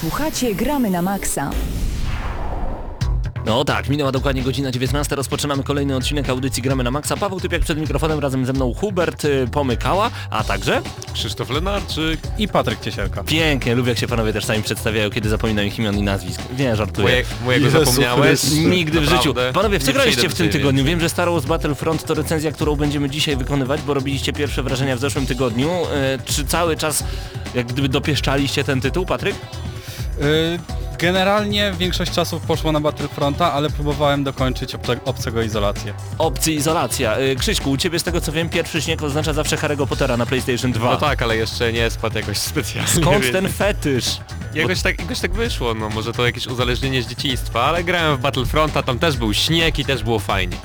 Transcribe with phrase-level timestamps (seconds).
[0.00, 1.50] Słuchacie Gramy na Maxa.
[3.46, 7.16] No tak, minęła dokładnie godzina 19, rozpoczynamy kolejny odcinek audycji Gramy na Maxa.
[7.16, 12.20] Paweł Typiak przed mikrofonem, razem ze mną Hubert y, Pomykała, a także Krzysztof Lenarczyk.
[12.38, 13.24] I Patryk Ciesielka.
[13.24, 16.40] pięknie, lubię jak się panowie też sami przedstawiają, kiedy zapominam ich imion i nazwisk.
[16.58, 17.08] Nie, żartuję.
[17.08, 18.40] Moje, mojego Jezu zapomniałeś?
[18.40, 18.56] Chryste.
[18.56, 19.34] Nigdy w życiu.
[19.54, 20.78] Panowie, w co Nie graliście przyjdę w tym do ciebie tygodniu?
[20.78, 20.90] więcej.
[20.92, 24.96] Wiem, że Star Wars Battlefront to recenzja, którą będziemy dzisiaj wykonywać, bo robiliście pierwsze wrażenia
[24.96, 25.70] w zeszłym tygodniu.
[25.70, 27.04] E, czy cały czas
[27.54, 29.36] jak gdyby dopieszczaliście ten tytuł, Patryk?
[30.22, 30.58] Y,
[30.98, 35.94] Generalnie większość czasu poszło na Battlefronta, ale próbowałem dokończyć obce, obcego izolację.
[36.18, 37.16] Opcji izolacja.
[37.16, 40.26] E, Krzyśku, u ciebie z tego co wiem, pierwszy śnieg oznacza zawsze Harry'ego Pottera na
[40.26, 40.90] PlayStation 2.
[40.90, 42.90] No tak, ale jeszcze nie spadł jakoś specjalnie.
[42.90, 44.16] Skąd więc ten fetysz?
[44.54, 48.20] Jakoś tak, jakoś tak wyszło, no może to jakieś uzależnienie z dzieciństwa, ale grałem w
[48.20, 50.56] Battlefronta, tam też był śnieg i też było fajnie.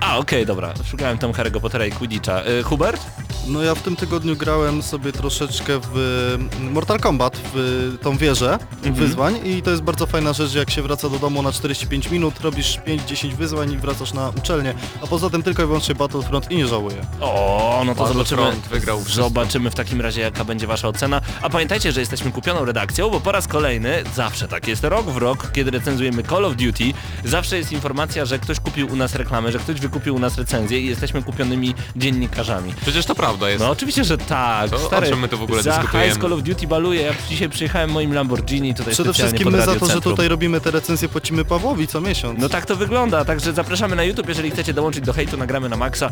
[0.00, 0.74] A, okej, dobra.
[0.90, 2.42] Szukałem tam Harry'ego Pottera i Quidditcha.
[2.42, 3.06] E, Hubert?
[3.48, 9.40] No ja w tym tygodniu grałem sobie troszeczkę w Mortal Kombat, w tą wieżę wyzwań
[9.44, 12.40] i to jest bardzo fajna rzecz, że jak się wraca do domu na 45 minut,
[12.40, 16.56] robisz 5-10 wyzwań i wracasz na uczelnię, a poza tym tylko i wyłącznie Battlefront i
[16.56, 16.96] nie żałuję.
[17.20, 18.42] O, no to zobaczymy.
[18.42, 19.22] Battlefront wygrał wszystko.
[19.22, 21.20] Zobaczymy w takim razie jaka będzie wasza ocena.
[21.42, 25.16] A pamiętajcie, że jesteśmy kupioną redakcją, bo po raz kolejny, zawsze tak jest rok w
[25.16, 26.84] rok, kiedy recenzujemy Call of Duty,
[27.24, 30.80] zawsze jest informacja, że ktoś kupił u nas reklamę, że ktoś wykupił u nas recenzję
[30.80, 32.74] i jesteśmy kupionymi dziennikarzami.
[32.82, 33.60] Przecież to prawda jest.
[33.64, 34.70] No oczywiście, że tak.
[34.70, 36.08] To o Stary, czym my tu w ogóle za dyskutujemy?
[36.10, 37.02] hajs Call of Duty baluje.
[37.02, 40.70] Ja dzisiaj przyjechałem moim Lamborghini tutaj Przede wszystkim my za to, że tutaj robimy te
[40.70, 42.40] recenzje płacimy Pawłowi co miesiąc.
[42.40, 45.76] No tak to wygląda, także zapraszamy na YouTube, jeżeli chcecie dołączyć do hejtu, nagramy na
[45.76, 46.10] maksa.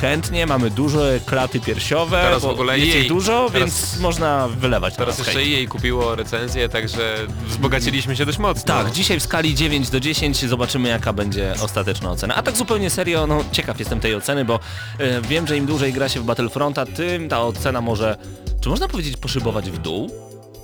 [0.00, 4.48] Chętnie, mamy duże klaty piersiowe, Teraz w ogóle jest jej- ich dużo, teraz- więc można
[4.48, 5.48] wylewać Teraz jeszcze hejt.
[5.48, 7.14] jej kupiło recenzję, także
[7.46, 8.64] wzbogaciliśmy się dość mocno.
[8.74, 12.34] Tak, dzisiaj w skali 9 do 10 zobaczymy jaka będzie ostateczna ocena.
[12.34, 14.60] A tak zupełnie serio, no ciekaw jestem tej oceny, bo
[14.98, 16.24] e, wiem, że im dłużej gra się w
[16.62, 18.16] Battlefronta, tym ta ocena może,
[18.60, 20.10] czy można powiedzieć poszybować w dół?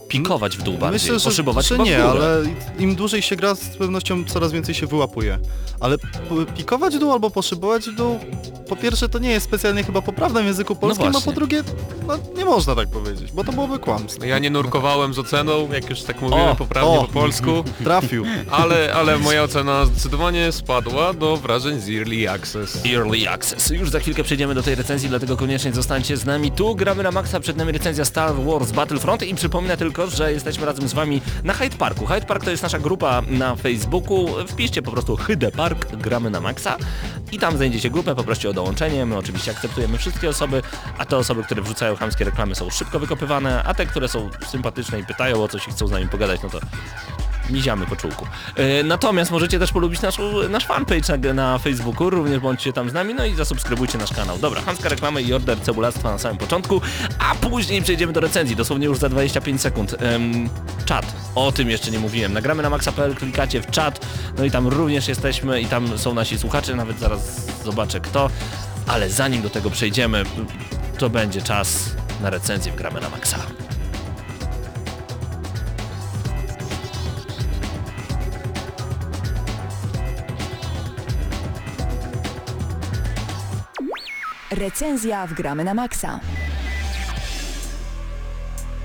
[0.08, 2.04] Pikować w dół bardziej, Myślę, że, poszybować że nie, górę.
[2.10, 2.42] ale
[2.78, 5.38] im dłużej się gra, z pewnością coraz więcej się wyłapuje.
[5.80, 5.96] Ale
[6.56, 8.18] pikować w dół albo poszybować w dół,
[8.68, 11.32] po pierwsze to nie jest specjalnie chyba poprawne w języku polskim, a właśnie.
[11.32, 11.62] po drugie,
[12.06, 14.24] no nie można tak powiedzieć, bo to byłoby kłamstwo.
[14.24, 17.00] Ja nie nurkowałem z oceną, jak już tak mówimy O, poprawnie o.
[17.04, 18.24] po polsku, Trafił.
[18.50, 22.78] ale, ale moja ocena zdecydowanie spadła do wrażeń z Early Access.
[22.94, 23.70] Early Access.
[23.70, 26.52] Już za chwilkę przejdziemy do tej recenzji, dlatego koniecznie zostańcie z nami.
[26.52, 30.66] Tu gramy na maksa, przed nami recenzja Star Wars Battlefront i przypomnę tylko, że jesteśmy
[30.66, 32.06] razem z wami na Hyde Parku.
[32.06, 34.26] Hyde Park to jest nasza grupa na Facebooku.
[34.48, 36.76] Wpiszcie po prostu Hyde Park, gramy na maksa
[37.32, 39.06] i tam znajdziecie grupę, poproście o dołączenie.
[39.06, 40.62] My oczywiście akceptujemy wszystkie osoby,
[40.98, 45.00] a te osoby, które wrzucają chamskie reklamy są szybko wykopywane, a te, które są sympatyczne
[45.00, 46.60] i pytają o coś i chcą z nami pogadać, no to
[47.50, 48.26] miziamy po czółku.
[48.56, 52.92] E, natomiast możecie też polubić naszą, nasz fanpage na, na Facebooku, również bądźcie tam z
[52.92, 54.38] nami, no i zasubskrybujcie nasz kanał.
[54.38, 56.80] Dobra, chamska reklama i order cebulastwa na samym początku,
[57.18, 59.94] a później przejdziemy do recenzji, dosłownie już za 25 sekund.
[59.98, 60.48] Em,
[60.84, 62.32] czat, o tym jeszcze nie mówiłem.
[62.32, 64.06] Nagramy na maxa.pl, klikacie w czat,
[64.38, 68.30] no i tam również jesteśmy i tam są nasi słuchacze, nawet zaraz zobaczę kto,
[68.86, 70.24] ale zanim do tego przejdziemy,
[70.98, 73.38] to będzie czas na recenzję w Gramy na Maxa.
[84.50, 86.20] Recenzja w Gramy na Maxa.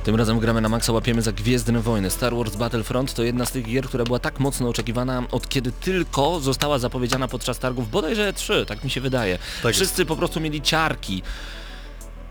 [0.03, 2.09] Tym razem gramy na maksa, łapiemy za Gwiezdne Wojny.
[2.09, 5.71] Star Wars Battlefront to jedna z tych gier, która była tak mocno oczekiwana, od kiedy
[5.71, 9.39] tylko została zapowiedziana podczas targów, bodajże 3, tak mi się wydaje.
[9.63, 11.23] Tak Wszyscy po prostu mieli ciarki.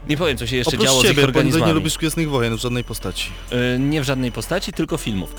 [0.08, 1.66] Nie powiem, co się jeszcze Oprócz działo z ich ciebie, bo ty organizmami.
[1.66, 3.30] nie lubisz Gwiezdnych Wojen w żadnej postaci.
[3.74, 5.34] Y, nie w żadnej postaci, tylko filmów.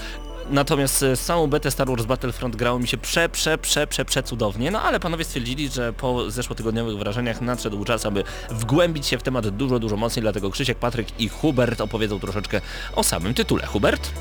[0.49, 4.05] Natomiast e, z całą betę Star Wars Battlefront grało mi się prze, prze, prze, prze,
[4.05, 9.17] prze cudownie, no ale panowie stwierdzili, że po zeszłotygodniowych wrażeniach nadszedł czas, aby wgłębić się
[9.17, 12.61] w temat dużo, dużo mocniej, dlatego Krzysiek, Patryk i Hubert opowiedzą troszeczkę
[12.95, 13.65] o samym tytule.
[13.65, 14.11] Hubert?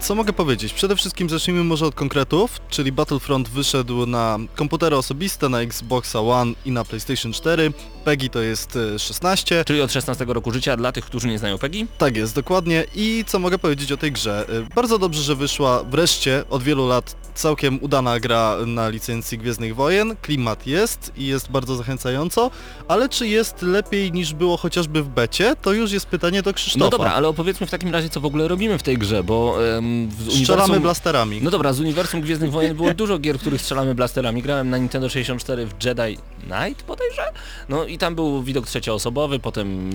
[0.00, 0.72] Co mogę powiedzieć?
[0.72, 6.52] Przede wszystkim zacznijmy może od konkretów, czyli Battlefront wyszedł na komputery osobiste, na Xboxa One
[6.64, 7.72] i na PlayStation 4.
[8.04, 9.64] PEGI to jest e, 16.
[9.66, 11.86] Czyli od 16 roku życia dla tych, którzy nie znają PEGI.
[11.98, 12.84] Tak jest, dokładnie.
[12.94, 14.46] I co mogę powiedzieć o tej grze?
[14.50, 19.74] Y, Bardzo dobrze, że wyszła wreszcie od wielu lat całkiem udana gra na licencji Gwiezdnych
[19.74, 20.16] Wojen.
[20.22, 22.50] Klimat jest i jest bardzo zachęcająco,
[22.88, 25.56] ale czy jest lepiej niż było chociażby w becie?
[25.62, 26.84] To już jest pytanie do Krzysztofa.
[26.84, 29.58] No dobra, ale opowiedzmy w takim razie, co w ogóle robimy w tej grze, bo
[29.76, 30.82] em, w Strzelamy uniwersum...
[30.82, 31.42] blasterami.
[31.42, 34.42] No dobra, z uniwersum Gwiezdnych Wojen było dużo gier, w których strzelamy blasterami.
[34.42, 37.22] Grałem na Nintendo 64 w Jedi Knight bodajże?
[37.68, 39.90] No i tam był widok trzecioosobowy, potem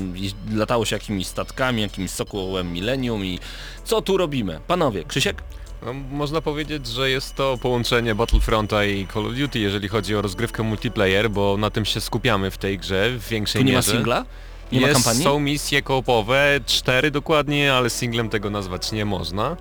[0.55, 3.39] latało się jakimiś statkami, jakimś sokołem Millennium i
[3.85, 4.59] co tu robimy?
[4.67, 5.43] Panowie, Krzysiek?
[5.85, 10.21] No, można powiedzieć, że jest to połączenie Battlefronta i Call of Duty, jeżeli chodzi o
[10.21, 13.77] rozgrywkę multiplayer, bo na tym się skupiamy w tej grze w większej Tu nie ma
[13.77, 13.91] mierze.
[13.91, 14.25] singla?
[14.71, 15.23] Nie ma Jest, kampanii?
[15.23, 19.57] są misje koopowe, cztery dokładnie, ale singlem tego nazwać nie można.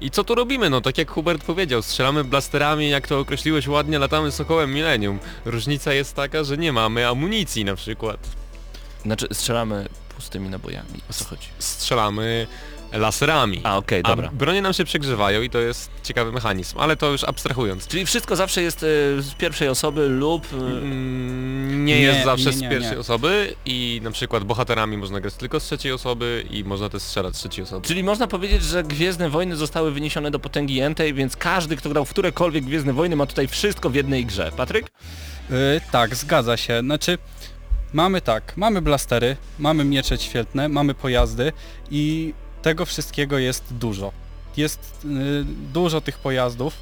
[0.00, 0.70] I co tu robimy?
[0.70, 5.18] No tak jak Hubert powiedział, strzelamy blasterami, jak to określiłeś ładnie, latamy Sokołem Millennium.
[5.44, 8.18] Różnica jest taka, że nie mamy amunicji na przykład.
[9.02, 11.00] Znaczy strzelamy pustymi nabojami.
[11.10, 11.46] O co chodzi?
[11.58, 12.46] Strzelamy
[12.92, 13.60] laserami.
[13.64, 14.30] A, okej, A dobra.
[14.32, 17.86] bronie nam się przegrzewają i to jest ciekawy mechanizm, ale to już abstrahując.
[17.88, 18.86] Czyli wszystko zawsze jest e,
[19.22, 20.44] z pierwszej osoby lub...
[20.52, 22.98] e, Mm, nie, Nie, jest zawsze nie, nie, z pierwszej nie.
[22.98, 27.36] osoby i na przykład bohaterami można grać tylko z trzeciej osoby i można też strzelać
[27.36, 27.86] z trzeciej osoby.
[27.86, 32.04] Czyli można powiedzieć, że Gwiezdne Wojny zostały wyniesione do potęgi Entei, więc każdy, kto grał
[32.04, 34.52] w którekolwiek Gwiezdne Wojny ma tutaj wszystko w jednej grze.
[34.56, 34.86] Patryk?
[35.50, 36.80] Y, tak, zgadza się.
[36.80, 37.18] Znaczy,
[37.92, 41.52] mamy tak, mamy blastery, mamy miecze świetne, mamy pojazdy
[41.90, 44.12] i tego wszystkiego jest dużo.
[44.56, 46.74] Jest y, dużo tych pojazdów.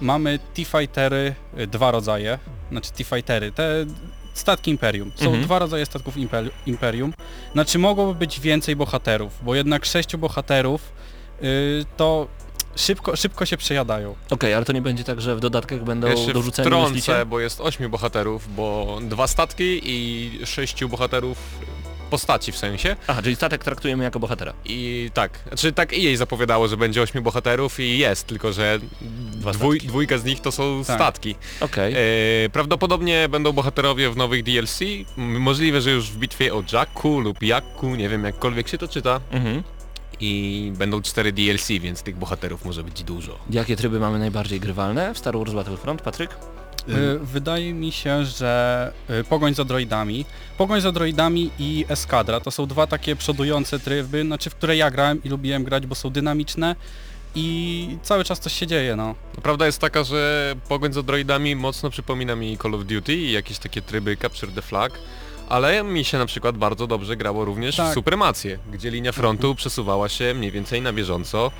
[0.00, 2.38] Mamy T-Fightery, y, dwa rodzaje,
[2.70, 3.86] znaczy T-Fightery, te
[4.34, 5.12] statki Imperium.
[5.14, 5.44] Są Mhm.
[5.44, 6.14] dwa rodzaje statków
[6.66, 7.12] Imperium.
[7.52, 10.92] Znaczy mogłoby być więcej bohaterów, bo jednak sześciu bohaterów
[11.42, 12.26] y, to
[12.76, 14.14] szybko, szybko się przejadają.
[14.30, 17.26] Okej, ale to nie będzie tak, że w dodatkach będą się dorzuceni wtrącę, myślicie?
[17.26, 21.38] bo jest ośmiu bohaterów, bo dwa statki i sześciu bohaterów
[22.10, 22.96] postaci w sensie.
[23.06, 24.52] Aha, czyli statek traktujemy jako bohatera.
[24.64, 28.78] I tak, znaczy tak i jej zapowiadało, że będzie ośmiu bohaterów i jest, tylko że
[29.52, 30.96] dwój, dwójka z nich to są Tak.
[30.96, 31.34] statki.
[31.60, 31.94] Okej.
[31.96, 34.80] E, prawdopodobnie będą bohaterowie w nowych DLC,
[35.16, 39.20] możliwe, że już w bitwie o Jakku lub Jakku, nie wiem jakkolwiek się to czyta.
[39.30, 39.62] Mhm.
[40.20, 43.38] I będą cztery DLC, więc tych bohaterów może być dużo.
[43.50, 46.30] Jakie tryby mamy najbardziej grywalne w Star Wars Battlefront, Patryk?
[46.88, 50.24] Y, Wydaje mi się, że y, Pogoń za droidami,
[50.58, 54.90] Pogoń za droidami i Eskadra to są dwa takie przodujące tryby, znaczy w które ja
[54.90, 56.76] grałem i lubiłem grać, bo są dynamiczne
[57.34, 59.14] i cały czas coś się dzieje, no.
[59.42, 63.58] Prawda jest taka, że pogoń za droidami mocno przypomina mi Call of Duty i jakieś
[63.58, 64.92] takie tryby Capture the Flag,
[65.48, 67.90] ale mi się na przykład bardzo dobrze grało również Tak.
[67.90, 71.50] w Supremację, gdzie linia frontu przesuwała się mniej więcej na bieżąco.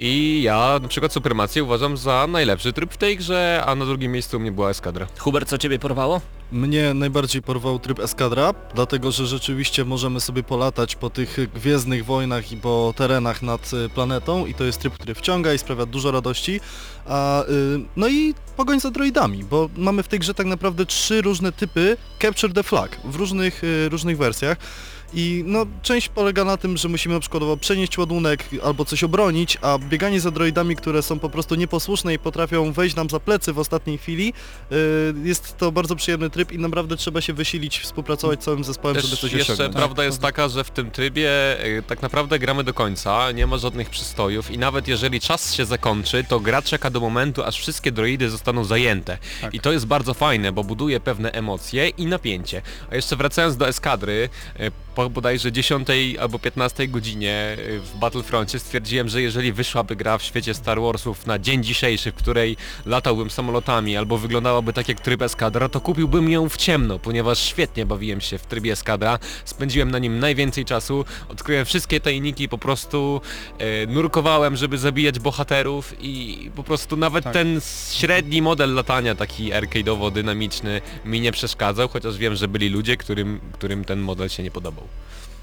[0.00, 4.12] I ja na przykład Supremację uważam za najlepszy tryb w tej grze, a na drugim
[4.12, 5.06] miejscu u mnie była Eskadra.
[5.18, 6.20] Hubert, co ciebie porwało?
[6.52, 12.52] Mnie najbardziej porwał tryb Eskadra, dlatego że rzeczywiście możemy sobie polatać po tych gwiezdnych wojnach
[12.52, 16.10] i po terenach nad y, planetą i to jest tryb, który wciąga i sprawia dużo
[16.10, 16.60] radości.
[17.06, 17.46] A, y,
[17.96, 21.96] no i pogoń za droidami, bo mamy w tej grze tak naprawdę trzy różne typy
[22.22, 24.58] Capture the Flag w różnych, y, różnych wersjach.
[25.14, 29.58] I no, część polega na tym, że musimy na przykład przenieść ładunek albo coś obronić,
[29.62, 33.52] a bieganie za droidami, które są po prostu nieposłuszne i potrafią wejść nam za plecy
[33.52, 34.32] w ostatniej chwili,
[34.72, 34.74] y,
[35.24, 39.08] jest to bardzo przyjemny tryb i naprawdę trzeba się wysilić, współpracować z całym zespołem, żeby
[39.08, 39.76] Też coś jeszcze osiągnąć.
[39.76, 41.30] prawda jest taka, że w tym trybie
[41.64, 45.64] y, tak naprawdę gramy do końca, nie ma żadnych przystojów i nawet jeżeli czas się
[45.64, 49.18] zakończy, to gra czeka do momentu, aż wszystkie droidy zostaną zajęte.
[49.40, 49.54] Tak.
[49.54, 52.62] I to jest bardzo fajne, bo buduje pewne emocje i napięcie.
[52.90, 54.28] A jeszcze wracając do eskadry,
[54.60, 55.88] y, po bodajże 10
[56.20, 61.26] albo 15 godzinie y, w Battlefroncie stwierdziłem, że jeżeli wyszłaby gra w świecie Star Warsów
[61.26, 62.56] na dzień dzisiejszy, w której
[62.86, 67.86] latałbym samolotami albo wyglądałaby tak jak tryb eskadra, to kupiłbym ją w ciemno, ponieważ świetnie
[67.86, 73.20] bawiłem się w trybie eskadra, spędziłem na nim najwięcej czasu, odkryłem wszystkie tajniki, po prostu
[73.58, 77.32] e, nurkowałem, żeby zabijać bohaterów i po prostu nawet Tak.
[77.32, 77.60] ten
[77.92, 83.84] średni model latania, taki arcade'owo-dynamiczny mi nie przeszkadzał, chociaż wiem, że byli ludzie, którym, którym
[83.84, 84.83] ten model się nie podobał.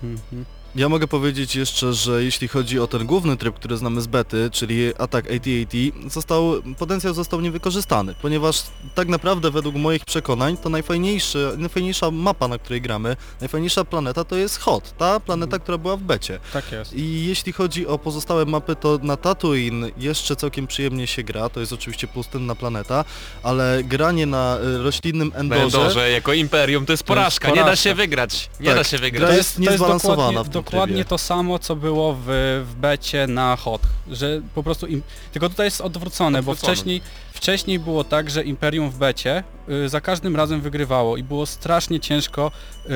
[0.01, 0.45] Mhm.
[0.75, 4.49] Ja mogę powiedzieć jeszcze, że jeśli chodzi o ten główny tryb, który znamy z bety,
[4.51, 8.63] czyli atak AT-AT, został, potencjał został niewykorzystany, ponieważ
[8.95, 14.35] tak naprawdę według moich przekonań to najfajniejszy, najfajniejsza mapa, na której gramy, najfajniejsza planeta to
[14.35, 16.39] jest Hot, ta planeta, która była w becie.
[16.53, 16.93] Tak jest.
[16.93, 21.59] I jeśli chodzi o pozostałe mapy, to na Tatooine jeszcze całkiem przyjemnie się gra, to
[21.59, 23.05] jest oczywiście pustynna planeta,
[23.43, 25.63] ale granie na y, roślinnym endorze...
[25.63, 27.83] Endorze jako imperium to jest To jest porażka, nie da porażka.
[27.83, 29.21] się wygrać, nie Tak, da się wygrać.
[29.27, 32.25] gra jest niezbalansowana w tym dokładnie to samo, co było w,
[32.65, 35.01] w becie na hot, że po prostu im...
[35.31, 36.75] Tylko tutaj jest odwrócone, bo Odwrócone.
[36.75, 37.01] wcześniej,
[37.33, 39.43] wcześniej było tak, że Imperium w becie
[39.85, 42.51] y, za każdym razem wygrywało i było strasznie ciężko
[42.85, 42.89] y,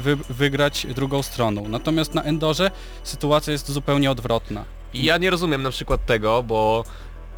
[0.00, 1.68] wy, wygrać drugą stroną.
[1.68, 2.70] Natomiast na Endorze
[3.04, 4.64] sytuacja jest zupełnie odwrotna.
[4.94, 6.84] I ja nie rozumiem na przykład tego, bo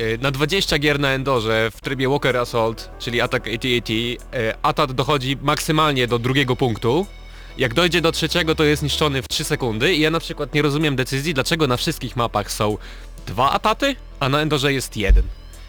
[0.00, 4.16] y, na 20 gier na Endorze w trybie Walker Assault, czyli atak AT-AT, y,
[4.62, 7.06] atak dochodzi maksymalnie do drugiego punktu.
[7.58, 10.62] Jak dojdzie do trzeciego, to jest niszczony w 3 sekundy i ja na przykład nie
[10.62, 12.78] rozumiem decyzji, dlaczego na wszystkich mapach są
[13.26, 15.24] dwa ataty, a na Endorze jest jeden.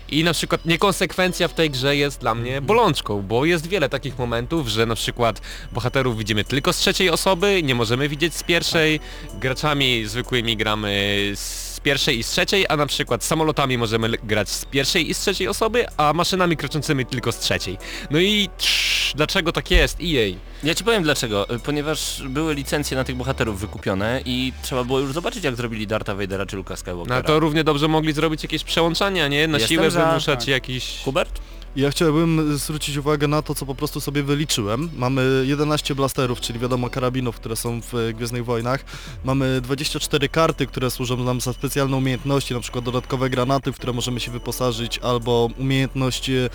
[0.10, 4.18] I na przykład niekonsekwencja w tej grze jest dla mnie bolączką, bo jest wiele takich
[4.18, 9.00] momentów, że na przykład bohaterów widzimy tylko z trzeciej osoby, nie możemy widzieć z pierwszej,
[9.34, 14.50] graczami zwykłymi gramy z pierwszej i z trzeciej, a na przykład samolotami możemy l- grać
[14.50, 17.78] z pierwszej i z trzeciej osoby, a maszynami kroczącymi tylko z trzeciej.
[18.12, 19.98] No i trz, dlaczego tak jest?
[20.02, 20.36] EA.
[20.64, 21.50] Ja ci powiem dlaczego.
[21.56, 25.88] Y, Ponieważ były licencje na tych bohaterów wykupione i trzeba było już zobaczyć jak zrobili
[25.88, 27.16] Darta Vadera czy Luka Skywalkera.
[27.16, 29.48] No to równie dobrze mogli zrobić jakieś przełączania, nie?
[29.48, 30.48] Na Jestem siłę za, wymuszać tak.
[30.48, 31.00] jakiś...
[31.06, 31.40] Hubert?
[31.76, 34.90] Ja chciałbym zwrócić uwagę na to, co po prostu sobie wyliczyłem.
[34.98, 38.86] Mamy 11 blasterów, czyli wiadomo karabinów, które są w e, Gwiezdnych Wojnach.
[39.24, 43.94] Mamy 24 karty, które służą nam za specjalne umiejętności, na przykład dodatkowe granaty, w które
[43.94, 46.50] możemy się wyposażyć, albo umiejętność e,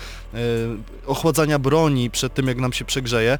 [1.07, 3.37] ochładzania broni przed tym, jak nam się przegrzeje.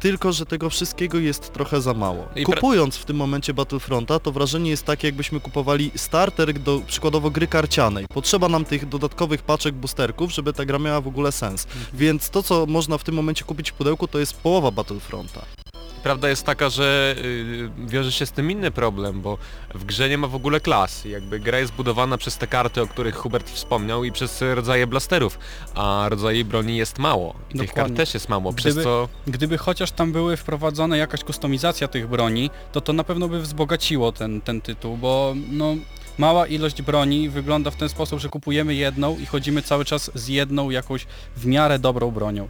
[0.00, 2.28] Tylko, że tego wszystkiego jest trochę za mało.
[2.44, 7.46] Kupując w tym momencie Battlefronta, to wrażenie jest takie, jakbyśmy kupowali starter do przykładowo gry
[7.46, 8.06] karcianej.
[8.08, 11.66] Potrzeba nam tych dodatkowych paczek boosterków, żeby ta gra miała w ogóle sens.
[11.94, 15.42] Więc to, co można w tym momencie kupić w pudełku, to jest połowa Battlefronta.
[16.08, 19.38] Prawda jest taka, że y, wiąże się z tym inny problem, bo
[19.74, 21.04] w grze nie ma w ogóle klas.
[21.04, 25.38] Jakby gra jest budowana przez te karty, o których Hubert wspomniał i przez rodzaje blasterów,
[25.74, 27.34] a rodzaje broni jest mało.
[27.54, 29.08] I tych kart też jest mało, przez Gdyby- co...
[29.26, 34.12] Gdyby chociaż tam były wprowadzone jakaś kustomizacja tych broni, to to na pewno by wzbogaciło
[34.12, 35.76] ten, ten tytuł, bo no
[36.18, 40.28] mała ilość broni wygląda w ten sposób, że kupujemy jedną i chodzimy cały czas z
[40.28, 42.48] jedną jakąś w miarę dobrą bronią.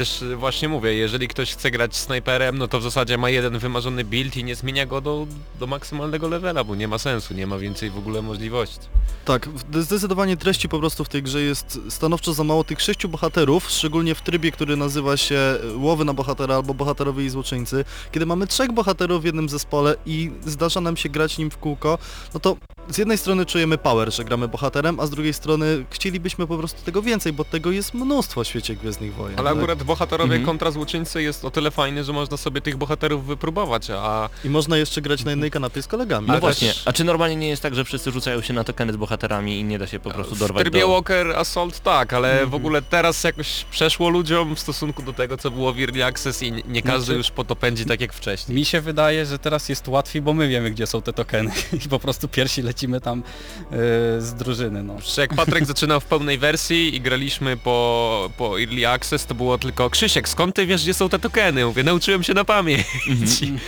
[0.00, 3.58] Też y, właśnie mówię, jeżeli ktoś chce grać snajperem, no to w zasadzie ma jeden
[3.58, 5.26] wymarzony build i nie zmienia go do,
[5.58, 8.80] do maksymalnego levela, bo nie ma sensu, nie ma więcej w ogóle możliwości.
[9.24, 13.70] Tak, zdecydowanie treści po prostu w tej grze jest stanowczo za mało tych sześciu bohaterów,
[13.70, 17.84] szczególnie w trybie, który nazywa się e, Łowy na bohatera albo Bohaterowie i Złoczyńcy.
[18.12, 21.98] Kiedy mamy trzech bohaterów w jednym zespole i zdarza nam się grać nim w kółko,
[22.34, 22.56] no to
[22.90, 26.84] z jednej strony czujemy power, że gramy bohaterem, a z drugiej strony chcielibyśmy po prostu
[26.84, 29.38] tego więcej, bo tego jest mnóstwo w świecie Gwiezdnych Wojen.
[29.38, 29.58] Ale tak?
[29.58, 30.46] akurat bohaterowie Mhm.
[30.46, 34.76] kontra złoczyńcy jest o tyle fajny, że można sobie tych bohaterów wypróbować, a I można
[34.76, 36.26] jeszcze grać na jednej kanapie z kolegami.
[36.26, 38.64] No Ale właśnie, też- a czy normalnie nie jest tak, że wszyscy rzucają się na
[38.64, 40.88] tokeny z bohaterami i nie da się po prostu w dorwać trybie do...
[40.88, 42.50] Walker Assault tak, ale Mhm.
[42.50, 46.42] w ogóle teraz jakoś przeszło ludziom w stosunku do tego, co było w Early Access
[46.42, 48.56] i nie- każdy Znaczy- już po to pędzi tak jak wcześniej.
[48.56, 51.50] Mi się wydaje, że teraz jest łatwiej, bo my wiemy gdzie są te tokeny
[51.86, 53.22] i po prostu pierwsi lecimy tam
[53.70, 53.76] yy,
[54.20, 54.82] z drużyny.
[54.82, 54.96] No.
[55.16, 59.79] Jak Patryk zaczynał w pełnej wersji i graliśmy po, po Early Access, to było tylko
[59.88, 61.66] Krzysiek, skąd ty wiesz, gdzie są te tokeny?
[61.66, 62.86] Mówię, nauczyłem się na pamięć.
[63.08, 63.58] Mhm.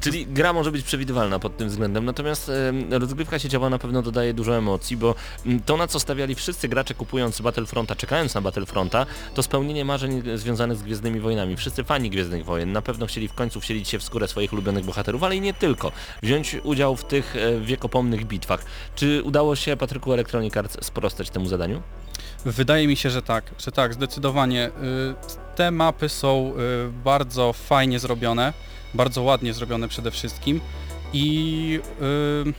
[0.00, 2.50] Czyli gra może być przewidywalna pod tym względem, natomiast
[2.90, 5.14] rozgrywka sieciowa na pewno dodaje dużo emocji, bo
[5.46, 10.22] mm, to na co stawiali wszyscy gracze kupując Battlefronta, czekając na Battlefronta, to spełnienie marzeń
[10.34, 11.56] związanych z Gwiezdnymi Wojnami.
[11.56, 14.84] Wszyscy fani Gwiezdnych Wojen na pewno chcieli w końcu wcielić się w skórę swoich ulubionych
[14.84, 15.92] bohaterów, ale i nie tylko.
[16.22, 18.64] Wziąć udział w tych e, wiekopomnych bitwach.
[18.94, 21.82] Czy udało się Patryku Electronic Arts sprostać temu zadaniu?
[22.44, 24.66] Wydaje mi się, że tak, że tak, zdecydowanie.
[24.68, 26.52] Y, Te mapy są
[26.88, 28.52] y, bardzo fajnie zrobione,
[28.94, 30.60] bardzo ładnie zrobione przede wszystkim
[31.12, 31.80] i
[32.48, 32.52] y,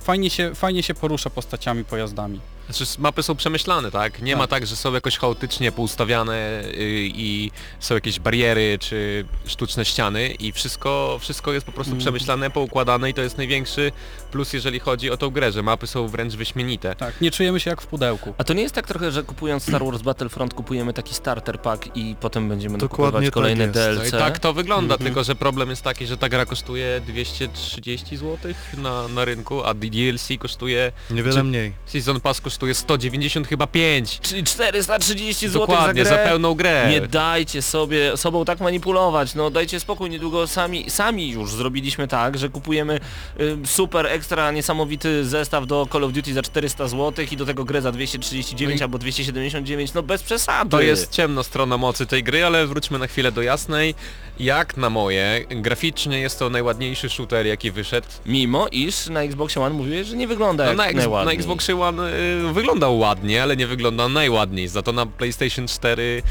[0.00, 2.40] fajnie się, fajnie się porusza postaciami, pojazdami.
[2.70, 4.22] Znaczy mapy są przemyślane, tak?
[4.22, 4.38] Nie Tak.
[4.38, 6.62] ma tak, że są jakoś chaotycznie poustawiane
[7.04, 12.00] i są jakieś bariery czy sztuczne ściany i wszystko, wszystko jest po prostu Mhm.
[12.00, 13.92] przemyślane, poukładane i to jest największy
[14.34, 16.94] plus jeżeli chodzi o tą grę, że mapy są wręcz wyśmienite.
[16.96, 18.34] Tak, nie czujemy się jak w pudełku.
[18.38, 21.88] A to nie jest tak trochę, że kupując Star Wars Battlefront kupujemy taki starter pack
[21.96, 23.74] i potem będziemy Dokładnie kupować tak kolejne jest.
[23.74, 24.12] DLC?
[24.12, 25.06] No i tak to wygląda, Mhm.
[25.06, 29.74] tylko że problem jest taki, że ta gra kosztuje 230 zł na, na rynku, a
[29.74, 31.72] DLC kosztuje, Niewiele Czy- mniej.
[31.86, 34.18] Season Pass kosztuje 190 chyba 5.
[34.22, 36.24] Czyli 430 zł Dokładnie, za za grę?
[36.24, 36.86] pełną grę.
[36.90, 42.38] Nie dajcie sobie sobą tak manipulować, no dajcie spokój, niedługo sami, sami już zrobiliśmy tak,
[42.38, 43.00] że kupujemy
[43.40, 47.64] y, super ekstra niesamowity zestaw do Call of Duty za 400 zł i do tego
[47.64, 50.70] grę za 239 No albo 279, no bez przesady.
[50.70, 53.94] To jest ciemna strona mocy tej gry, ale wróćmy na chwilę do jasnej.
[54.38, 58.06] Jak na moje, graficznie jest to najładniejszy shooter jaki wyszedł.
[58.26, 61.36] Mimo iż na Xbox One mówiłeś, że nie wygląda No jak na, X- na najładniej.
[61.36, 62.12] Xbox One
[62.50, 64.68] y, wyglądał ładnie, ale nie wygląda najładniej.
[64.68, 66.22] Za to na PlayStation 4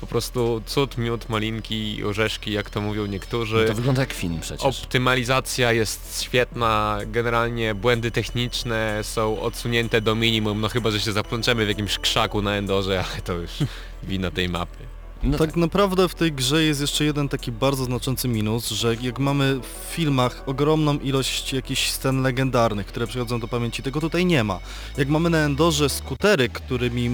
[0.00, 3.64] po prostu cud, miód, malinki, orzeszki, jak to mówią niektórzy.
[3.68, 4.66] To wygląda jak film przecież.
[4.66, 11.64] Optymalizacja jest świetna, generalnie błędy techniczne są odsunięte do minimum, no chyba, że się zaplączemy
[11.64, 13.50] w jakimś krzaku na Endorze, ale to już
[14.02, 14.99] wina tej mapy.
[15.22, 19.18] No tak naprawdę w tej grze jest jeszcze jeden taki bardzo znaczący minus, że jak
[19.18, 24.44] mamy w filmach ogromną ilość jakichś scen legendarnych, które przychodzą do pamięci, tego tutaj nie
[24.44, 24.60] ma.
[24.96, 27.10] Jak mamy na Endorze skutery, którymi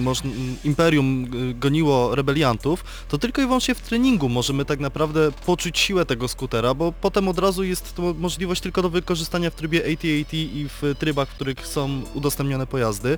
[0.63, 6.05] Imperium y, goniło rebeliantów, to tylko i wyłącznie w treningu możemy tak naprawdę poczuć siłę
[6.05, 10.33] tego skutera, bo potem od razu jest to możliwość tylko do wykorzystania w trybie AT-AT
[10.33, 13.17] i w trybach, w których są udostępnione pojazdy.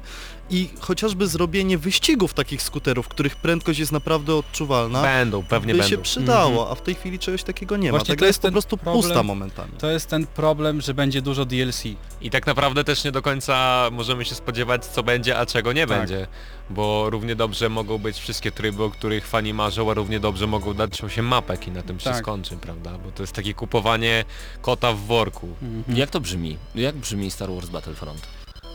[0.51, 5.79] I chociażby zrobienie wyścigów takich skuterów, których prędkość jest naprawdę odczuwalna, aktualna, Będą, pewnie by
[5.79, 5.89] będą.
[5.95, 8.05] się przydało, a w tej chwili czegoś takiego nie Właśnie ma.
[8.05, 9.03] to Tego jest jest po ten prostu problem.
[9.03, 9.71] pusta momentami.
[9.77, 11.83] To jest ten problem, że będzie dużo DLC.
[12.21, 15.87] I tak naprawdę też nie do końca możemy się spodziewać co będzie, a czego nie
[15.87, 15.97] Tak.
[15.99, 16.27] będzie.
[16.69, 20.73] Bo równie dobrze mogą być wszystkie tryby, o których fani marzą, a równie dobrze mogą
[20.73, 22.17] dać 8 mapek i na tym się Tak.
[22.17, 22.91] skończy, prawda?
[23.05, 24.25] Bo to jest takie kupowanie
[24.61, 25.47] kota w worku.
[25.61, 25.97] Mhm.
[25.97, 26.57] Jak to brzmi?
[26.75, 28.21] Jak brzmi Star Wars Battlefront?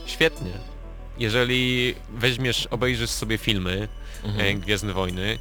[0.06, 0.50] Świetnie.
[1.18, 3.88] Jeżeli weźmiesz, obejrzysz sobie filmy
[4.24, 4.46] Mhm.
[4.46, 5.38] e, Gwiezdne Wojny,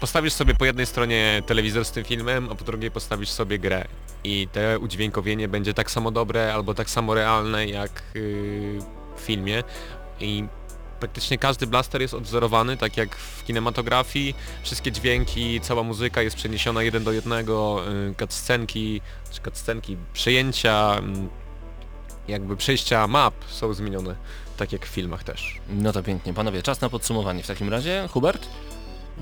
[0.00, 3.84] postawisz sobie po jednej stronie telewizor z tym filmem, a po drugiej postawisz sobie grę.
[4.24, 8.78] I te udźwiękowienie będzie tak samo dobre albo tak samo realne jak yy,
[9.16, 9.62] w filmie.
[10.20, 10.44] I
[11.00, 14.34] praktycznie każdy blaster jest odwzorowany, tak jak w kinematografii.
[14.62, 19.00] Wszystkie dźwięki, cała muzyka jest przeniesiona jeden do jednego, yy, cutscenki,
[19.30, 21.28] czy cutscenki, przejęcia, mm,
[22.28, 24.14] jakby przejścia map są zmienione,
[24.56, 25.60] tak jak w filmach też.
[25.68, 26.34] No to pięknie.
[26.34, 28.08] Panowie, czas na podsumowanie w takim razie.
[28.12, 28.48] Hubert?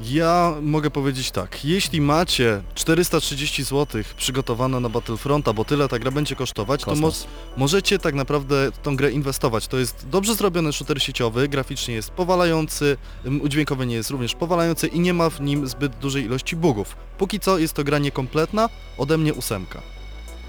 [0.02, 6.10] Ja mogę powiedzieć tak, jeśli macie 430 zł przygotowane na Battlefronta, bo tyle ta gra
[6.10, 7.26] będzie kosztować, to mo Kosmos.
[7.56, 9.68] możecie tak naprawdę w tą grę inwestować.
[9.68, 12.96] To jest dobrze zrobiony shooter sieciowy, graficznie jest powalający,
[13.26, 16.96] ym, udźwiękowienie jest również powalające i nie ma w nim zbyt dużej ilości bugów.
[17.18, 19.82] Póki co jest to gra niekompletna, ode mnie ósemka.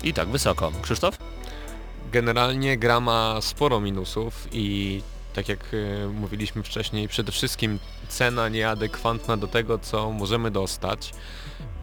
[0.03, 0.71] I tak, wysoko.
[0.81, 1.17] Krzysztof?
[2.11, 5.01] Generalnie gra ma sporo minusów i
[5.35, 11.13] tak jak e, mówiliśmy wcześniej, przede wszystkim cena nieadekwatna do tego, co możemy dostać.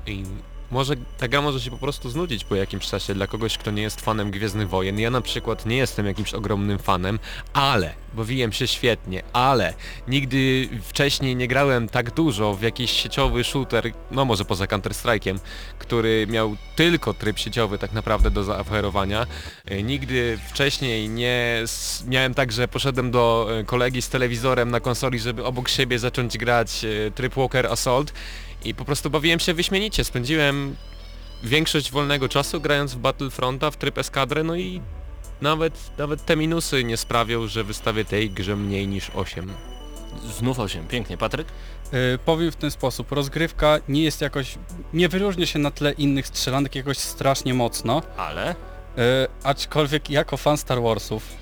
[0.07, 0.25] I
[0.73, 3.83] może ta gra może się po prostu znudzić po jakimś czasie dla kogoś, kto nie
[3.83, 4.99] jest fanem Gwiezdnych Wojen.
[4.99, 7.19] Ja na przykład nie jestem jakimś ogromnym fanem,
[7.53, 9.75] ale, bawiłem się świetnie, ale
[10.09, 15.39] nigdy wcześniej nie grałem tak dużo w jakiś sieciowy shooter, no może poza Counter-Strike'iem,
[15.79, 19.27] który miał tylko tryb sieciowy tak naprawdę do zaoferowania.
[19.65, 21.65] E, Nigdy wcześniej nie
[22.07, 26.39] miałem tak, że poszedłem do e, kolegi z telewizorem na konsoli, żeby obok siebie zacząć
[26.39, 28.13] grać e, tryb Walker Assault
[28.65, 30.05] i po prostu bawiłem się wyśmienicie.
[30.05, 30.77] Spędziłem
[31.43, 34.81] większość wolnego czasu grając w Battlefronta, w tryb eskadrę, no i
[35.41, 39.53] nawet, nawet te minusy nie sprawią, że wystawię tej grze mniej niż 8.
[40.39, 40.87] Znów 8.
[40.89, 41.17] Pięknie.
[41.19, 41.49] Patryk?
[41.95, 44.59] Y, powiem w ten sposób, rozgrywka nie jest jakoś,
[44.93, 48.51] nie wyróżnia się na tle innych strzelanek jakoś strasznie mocno, Ale?
[48.53, 48.55] y,
[49.45, 51.42] aczkolwiek jako fan Star Warsów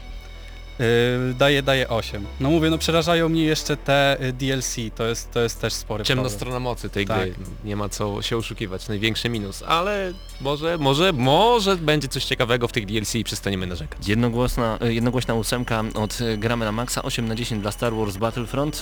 [0.81, 2.27] y, daję, daję 8.
[2.41, 6.04] No mówię, no przerażają mnie jeszcze te y, DLC, to jest, to jest też spory
[6.04, 6.39] Ciemna problem.
[6.39, 7.21] strona mocy tej Tak.
[7.21, 7.35] gry.
[7.65, 12.73] Nie ma co się oszukiwać, największy minus, ale może, może, może będzie coś ciekawego w
[12.73, 14.09] tych DLC i przestaniemy narzekać.
[14.09, 18.81] Jednogłośna, e, jednogłośna ósemka od Gramy na Maxa, 8 na 10 dla Star Wars Battlefront.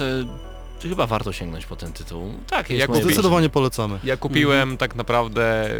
[0.81, 2.33] Czy chyba warto sięgnąć po ten tytuł?
[2.51, 3.99] Tak, jest Jak moje Zdecydowanie polecamy.
[4.05, 5.71] Ja kupiłem tak naprawdę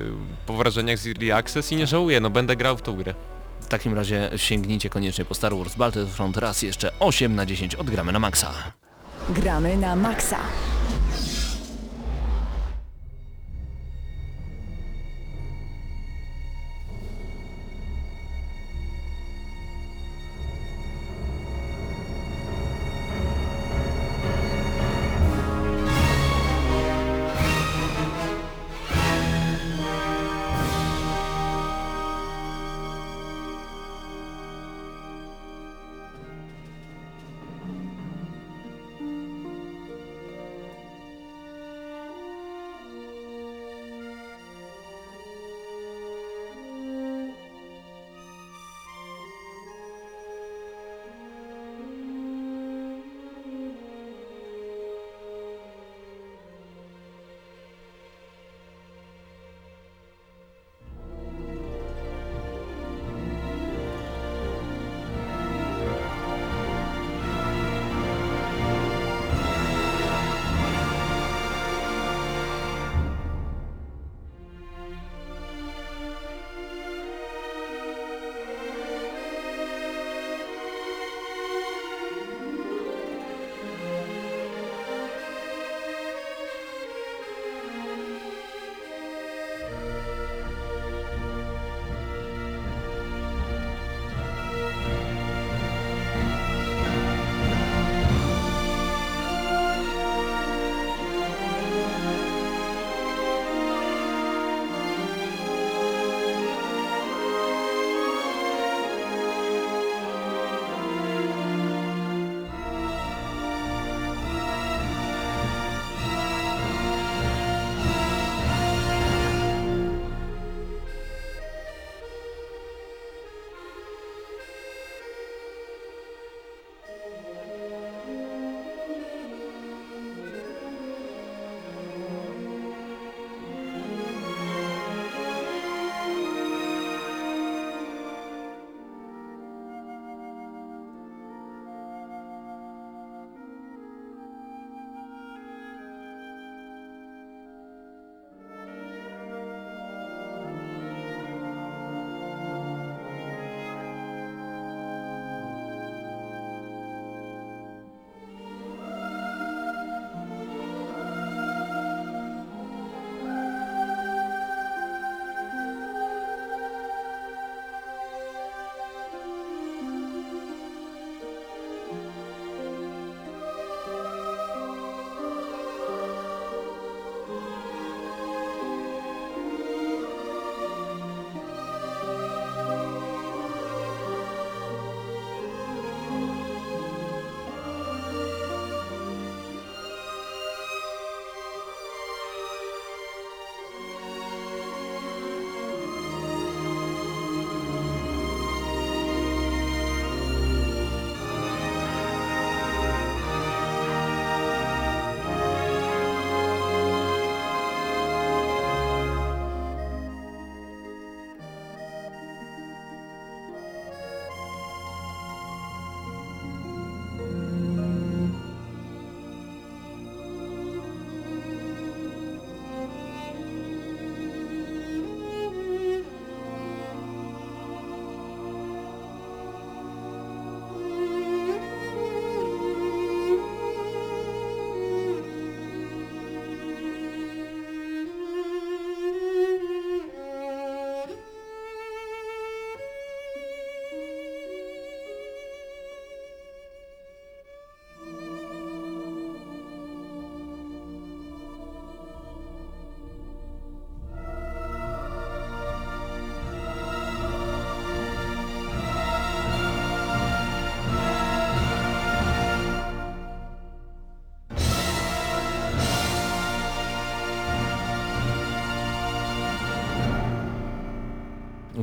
[0.47, 3.15] po wrażeniach z Early Access i nie żałuję, no będę grał w tą grę.
[3.69, 7.91] W takim razie sięgnijcie koniecznie po Star Wars Battlefront raz jeszcze 8 na 10 od
[7.91, 8.53] Gramy na Maxa.
[9.29, 10.39] Gramy na maksa.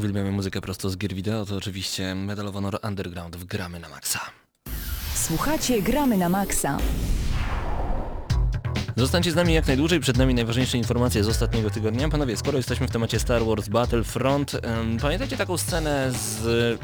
[0.05, 3.89] Uwielbiamy muzykę prosto z gier wideo, to oczywiście Medal of Honor Underground w gramy na
[3.89, 4.19] maksa.
[5.13, 6.77] Słuchacie Gramy na Maxa.
[8.95, 12.09] Zostańcie z nami jak najdłużej, przed nami najważniejsze informacje z ostatniego tygodnia.
[12.09, 16.79] Panowie, skoro jesteśmy w temacie Star Wars Battlefront, em, pamiętacie taką scenę z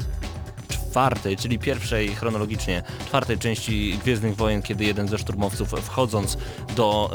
[0.92, 6.36] czwartej, czyli pierwszej chronologicznie, czwartej części Gwiezdnych Wojen, kiedy jeden ze szturmowców wchodząc
[6.76, 7.10] do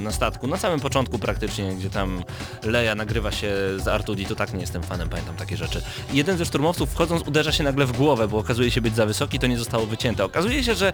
[0.00, 2.24] na statku, na samym początku praktycznie, gdzie tam
[2.62, 5.82] Leia nagrywa się z Artudi, to tak nie jestem fanem, pamiętam takie rzeczy.
[6.12, 9.38] Jeden ze szturmowców wchodząc uderza się nagle w głowę, bo okazuje się być za wysoki,
[9.38, 10.24] to nie zostało wycięte.
[10.24, 10.92] Okazuje się, że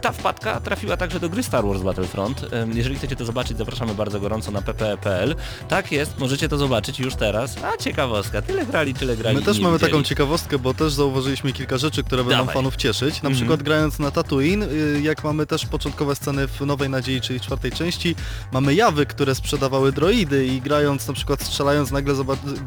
[0.00, 2.46] ta wpadka trafiła także do gry Star Wars Battlefront.
[2.74, 5.34] Jeżeli chcecie to zobaczyć, zapraszamy bardzo gorąco na pp.pl.
[5.68, 7.56] Tak jest, możecie to zobaczyć już teraz.
[7.64, 9.36] A ciekawostka, tyle grali, tyle grali.
[9.36, 12.54] My też mamy taką ciekawostkę, bo też zauważyliśmy kilka rzeczy, które będą Dawaj.
[12.54, 13.14] fanów cieszyć.
[13.14, 13.34] Na Mhm.
[13.34, 17.72] przykład grając na Tatooine, y, jak mamy też początkowe sceny w Nowej Nadziei, czyli czwartej
[17.72, 18.14] części,
[18.52, 22.14] mamy jawy, które sprzedawały droidy i grając na przykład strzelając nagle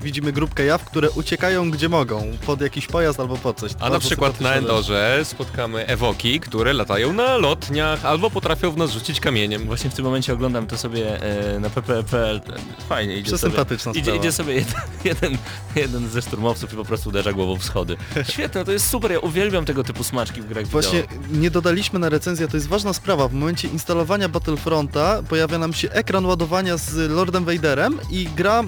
[0.02, 3.72] widzimy grupkę jaw, które uciekają gdzie mogą, pod jakiś pojazd albo pod coś.
[3.80, 4.58] A na przykład na rzecz.
[4.58, 9.66] Endorze spotkamy Ewoki, które latają na lotniach albo potrafią w nas rzucić kamieniem.
[9.66, 11.22] Właśnie w tym momencie oglądam to sobie
[11.56, 12.42] e, na pp.pl.
[12.90, 13.56] Fajnie idzie sobie.
[13.94, 14.74] Idzie, idzie sobie jeden,
[15.06, 15.38] jeden,
[15.76, 17.98] jeden ze szturmowców i po prostu uderza głową w schody.
[18.30, 21.39] Świetne, to jest super, ja uwielbiam tego typu smaczki w grach Właśnie wideo.
[21.39, 23.28] nie dodaliśmy na recenzję, to jest ważna sprawa.
[23.28, 28.63] W momencie instalowania Battlefronta pojawia nam się ekran ładowania z Lordem Vaderem i gra,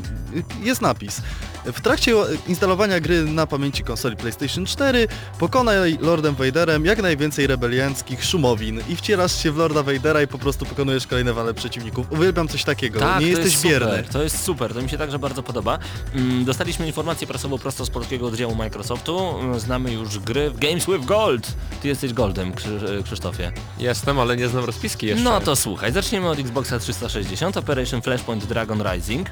[0.63, 1.21] jest napis.
[1.65, 2.13] W trakcie
[2.47, 5.07] instalowania gry na pamięci konsoli PlayStation 4
[5.39, 10.37] pokonaj Lordem Vaderem jak najwięcej rebelianckich szumowin i wcielasz się w Lorda Vadera i po
[10.37, 12.11] prostu pokonujesz kolejne wale przeciwników.
[12.11, 13.87] Uwielbiam coś takiego, Tak, nie to jesteś jest bierny.
[13.89, 15.79] super, to jest super, to mi się także bardzo podoba.
[16.15, 19.39] Mm, Dostaliśmy informację prasową prosto z polskiego oddziału Microsoftu.
[19.39, 21.47] Mm, Znamy już gry w Games with Gold.
[21.81, 23.51] Ty jesteś Goldem, Krzy- Krzysztofie.
[23.79, 25.23] Jestem, ale nie znam rozpiski jeszcze.
[25.23, 29.27] No to słuchaj, zaczniemy od Xboxa 360, Operation Flashpoint Dragon Rising.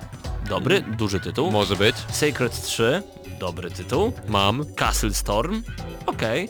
[0.50, 1.52] Dobry, duży tytuł.
[1.52, 1.96] Może być.
[2.12, 3.04] Sacred 3,
[3.40, 4.14] dobry tytuł.
[4.28, 4.66] Mam.
[4.76, 5.64] Castle Storm,
[6.06, 6.50] okej.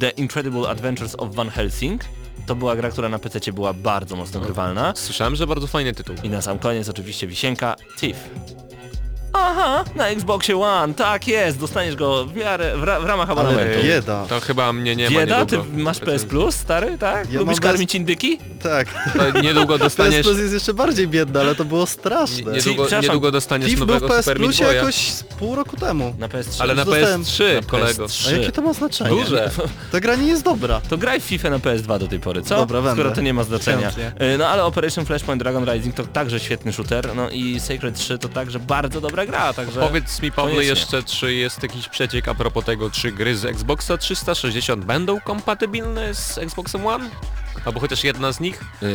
[0.00, 2.04] The Incredible Adventures of Van Helsing.
[2.46, 4.92] To była gra, która na PC była bardzo mocno grywalna.
[4.96, 6.16] Słyszałem, że bardzo fajny tytuł.
[6.22, 8.16] I na sam koniec oczywiście wisienka Thief.
[9.36, 13.74] Aha, na Xboxie One, tak jest, dostaniesz go w miarę, w, ra w ramach abonamentu.
[13.74, 14.26] Ale bieda.
[14.28, 17.32] To chyba mnie nie ma Bieda, ty masz PS Plus, stary, tak?
[17.32, 18.38] Ja Lubisz bez- karmić indyki?
[18.62, 18.88] Tak.
[19.32, 20.26] To niedługo PS dostaniesz...
[20.26, 22.36] Plus jest jeszcze bardziej biedne, ale to było straszne.
[22.52, 24.74] Nie- Niedługo, przepraszam, niedługo dostaniesz Thief był w nowego PS Super Meat Plusie Boya.
[24.76, 26.14] jakoś pół roku temu.
[26.18, 26.56] Na PS3.
[26.62, 28.06] Ale na dostałem- PS3, Na kolego.
[28.06, 28.28] PS3.
[28.28, 29.10] A jakie to ma znaczenie?
[29.10, 29.50] Duże.
[29.92, 30.80] Ta gra nie jest dobra.
[30.88, 32.56] To graj w FIFA na PS2 do tej pory, co?
[32.56, 33.00] Dobra, będę.
[33.02, 33.90] Skoro to nie ma znaczenia.
[33.90, 34.12] Chętnie.
[34.34, 38.18] Y, No ale Operation Flashpoint Dragon Rising to także świetny shooter, no i Sacred 3
[38.18, 39.80] to także bardzo dobra gra, także...
[39.80, 43.96] Powiedz mi Pawle jeszcze, czy jest jakiś przeciek a propos tego, czy gry z Xboxa
[43.98, 47.10] 360 będą kompatybilne z Xboxem One?
[47.64, 48.60] Albo chociaż jedna z nich?
[48.82, 48.86] Y,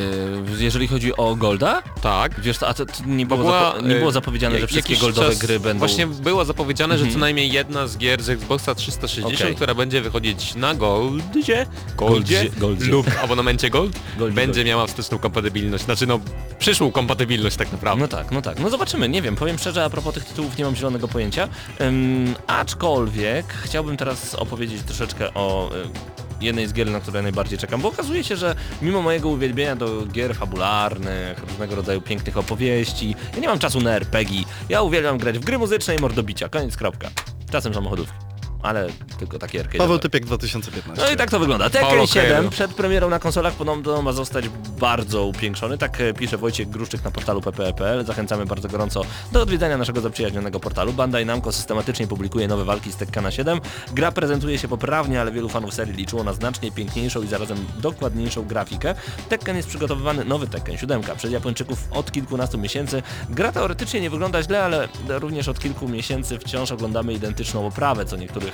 [0.59, 2.39] jeżeli chodzi o Golda, Tak.
[2.41, 5.35] wiesz a to, to nie, było zapo- nie y, było zapowiedziane, że jak- wszystkie goldowe
[5.35, 5.79] gry będą...
[5.79, 7.13] Właśnie było zapowiedziane, że Mhm.
[7.13, 9.55] co najmniej jedna z gier z Xboxa 360, Okej.
[9.55, 12.85] która będzie wychodzić na Goldzie, Goldzie, Goldzie, Goldzie.
[12.85, 15.83] lub abonamencie Gold, Goldzie, będzie miała wsteczną kompatybilność.
[15.83, 16.19] Znaczy no,
[16.59, 18.01] przyszłą kompatybilność tak naprawdę.
[18.01, 18.59] No tak, no tak.
[18.59, 21.47] No zobaczymy, nie wiem, powiem szczerze, a propos tych tytułów nie mam zielonego pojęcia.
[21.81, 27.81] Ym, aczkolwiek chciałbym teraz opowiedzieć troszeczkę o y, jednej z gier, na które najbardziej czekam,
[27.81, 33.39] bo okazuje się, że mimo mojego uwielbienia do gier fabularnych, różnego rodzaju pięknych opowieści, ja
[33.39, 37.09] nie mam czasu na RPG, ja uwielbiam grać w gry muzyczne i mordobicia, koniec, kropka.
[37.51, 38.38] Czasem samochodówki.
[38.63, 38.87] Ale
[39.19, 39.77] tylko takie arcade.
[39.77, 41.05] Paweł Typiek 2015.
[41.05, 41.69] No i tak to wygląda.
[41.69, 42.49] Tekken Paulo 7 Coelho.
[42.49, 45.77] przed premierą na konsolach podobno ma zostać bardzo upiększony.
[45.77, 48.05] Tak e, pisze Wojciech Gruszczyk na portalu pp.pl.
[48.05, 50.93] Zachęcamy bardzo gorąco do odwiedzania naszego zaprzyjaźnionego portalu.
[50.93, 53.59] Bandai Namco systematycznie publikuje nowe walki z Tekkena 7.
[53.93, 58.45] Gra prezentuje się poprawnie, ale wielu fanów serii liczyło na znacznie piękniejszą i zarazem dokładniejszą
[58.45, 58.95] grafikę.
[59.29, 63.03] Tekken jest przygotowywany, nowy Tekken 7 przez Japończyków od kilkunastu miesięcy.
[63.29, 68.15] Gra teoretycznie nie wygląda źle, ale również od kilku miesięcy wciąż oglądamy identyczną oprawę, co
[68.17, 68.48] niektórych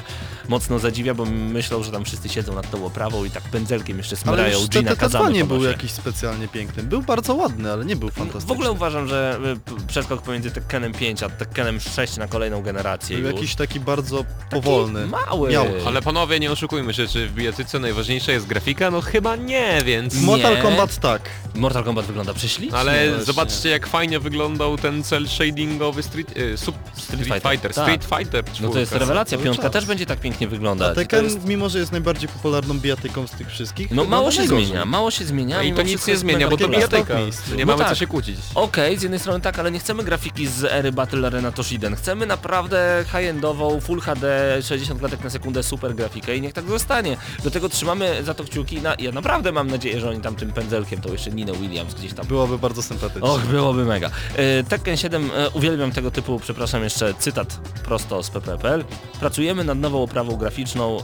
[0.49, 4.15] mocno zadziwia, bo myślą, że tam wszyscy siedzą nad tą oprawą i tak pędzelkiem jeszcze
[4.15, 6.83] smyrają Gina TTT2 Kazamy nie był jakiś specjalnie piękny.
[6.83, 8.47] Był bardzo ładny, ale nie był fantastyczny.
[8.47, 9.39] W ogóle uważam, że
[9.83, 14.17] y, przeskok pomiędzy Tekkenem 5 a Tekkenem 6 na kolejną generację Był jakiś taki bardzo
[14.17, 15.07] Taki powolny.
[15.07, 15.49] mały.
[15.49, 15.65] Miał.
[15.87, 18.91] Ale panowie, nie oszukujmy się, czy w bijatyce najważniejsza jest grafika?
[18.91, 20.15] No chyba nie, więc...
[20.15, 20.21] Nie.
[20.21, 21.21] Mortal Kombat tak.
[21.55, 22.77] Mortal Kombat wygląda prześlicznie.
[22.77, 23.25] Ale właśnie.
[23.25, 27.83] zobaczcie jak fajnie wyglądał ten cel shadingowy Street, y, sub, street Fighter, Fighter, tak.
[27.83, 29.73] Street Fighter No to jest rewelacja, piątka czas.
[29.85, 30.87] Też będzie tak pięknie wyglądać.
[30.87, 34.09] A To Tekken, jest- mimo że jest najbardziej popularną bijatyką z tych wszystkich, No to
[34.09, 34.65] mało ma się najgorzej.
[34.65, 35.55] zmienia, mało się zmienia.
[35.57, 37.13] No i to nic nie zmienia, bo to bijatyka.
[37.57, 37.89] Nie No mamy tak.
[37.89, 38.37] co się kłócić.
[38.55, 41.95] Okej, z jednej strony tak, ale nie chcemy grafiki z ery Battle Arena Toshiden.
[41.95, 47.17] Chcemy naprawdę high-endową, Full HD, 60 klatek na sekundę, super grafikę i niech tak zostanie.
[47.43, 48.81] Do tego trzymamy za to kciuki.
[48.81, 52.13] Na, ja naprawdę mam nadzieję, że oni tam tym pędzelkiem, tą jeszcze Ninę Williams gdzieś
[52.13, 52.25] tam.
[52.27, 53.29] Byłoby bardzo sympatycznie.
[53.29, 54.09] Och, byłoby mega.
[54.35, 58.85] E, Tekken 7, e, uwielbiam tego typu, przepraszam jeszcze, cytat prosto z pp.pl.
[59.19, 61.03] Pracujemy nad nową oprawą graficzną, e,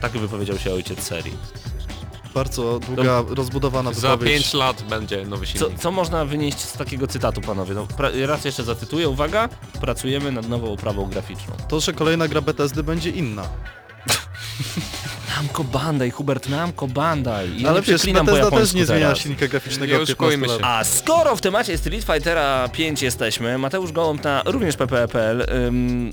[0.00, 1.32] tak wypowiedział się ojciec serii.
[2.34, 4.32] Bardzo długa, rozbudowana Za wypowiedź.
[4.32, 5.78] 5 lat będzie nowy Co, silnik.
[5.80, 7.74] co można wynieść z takiego cytatu, panowie?
[7.74, 7.86] No,
[8.26, 9.48] raz jeszcze zacytuję, uwaga,
[9.80, 11.54] pracujemy nad nową oprawą graficzną.
[11.68, 13.42] To, że kolejna gra Bethesdy będzie inna.
[15.36, 17.62] Namco Bandai, Hubert, Namco Bandai.
[17.62, 17.92] Ja Ale po
[18.24, 20.58] Bethesda też nie zmienia silnika graficznego Nie od 15 oszukujmy lat.
[20.58, 20.64] się.
[20.66, 26.12] A skoro w temacie Street Fightera 5 jesteśmy, Mateusz Gołąb na również pp.pl ym,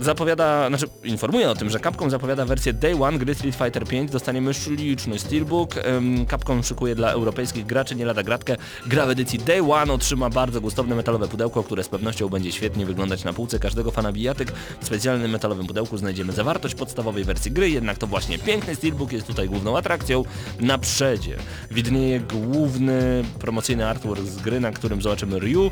[0.00, 4.10] zapowiada, znaczy informuje o tym, że Capcom zapowiada wersję Day One gry Street Fighter 5.
[4.10, 5.74] Dostaniemy śliczny steelbook.
[5.76, 8.56] Ym, Capcom szykuje dla europejskich graczy nie lada gratkę.
[8.86, 12.86] Gra w edycji Day One otrzyma bardzo gustowne metalowe pudełko, które z pewnością będzie świetnie
[12.86, 14.52] wyglądać na półce każdego fana bijatyk.
[14.80, 19.26] W specjalnym metalowym pudełku znajdziemy zawartość podstawowej wersji gry, jednak to właśnie piękny steelbook jest
[19.26, 20.24] tutaj główną atrakcją.
[20.60, 21.36] Na przedzie
[21.70, 25.70] widnieje główny promocyjny artwork z gry, na którym zobaczymy Ryu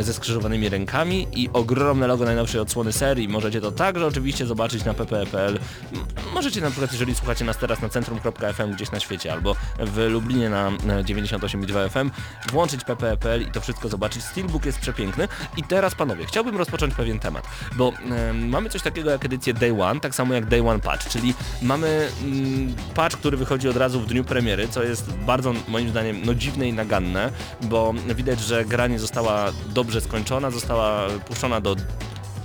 [0.00, 3.28] ze skrzyżowanymi rękami i ogromne logo najnowszej odsłony serii.
[3.28, 5.58] Możecie to także oczywiście zobaczyć na pp.pl.
[6.34, 10.50] Możecie na przykład, jeżeli słuchacie nas teraz na centrum.fm gdzieś na świecie albo w Lublinie
[10.50, 12.10] na na 98,2 FM,
[12.52, 14.24] włączyć pp.pl i to wszystko zobaczyć.
[14.24, 15.28] Steelbook jest przepiękny.
[15.56, 19.82] I teraz panowie, chciałbym rozpocząć pewien temat, bo em, mamy coś takiego jak edycję Day
[19.82, 22.08] One, tak samo jak Day One Patch, czyli mamy
[22.94, 26.68] patch, który wychodzi od razu w dniu premiery, co jest bardzo moim zdaniem no dziwne
[26.68, 27.30] i naganne,
[27.62, 31.76] bo widać, że gra nie została dobrze skończona, została puszczona do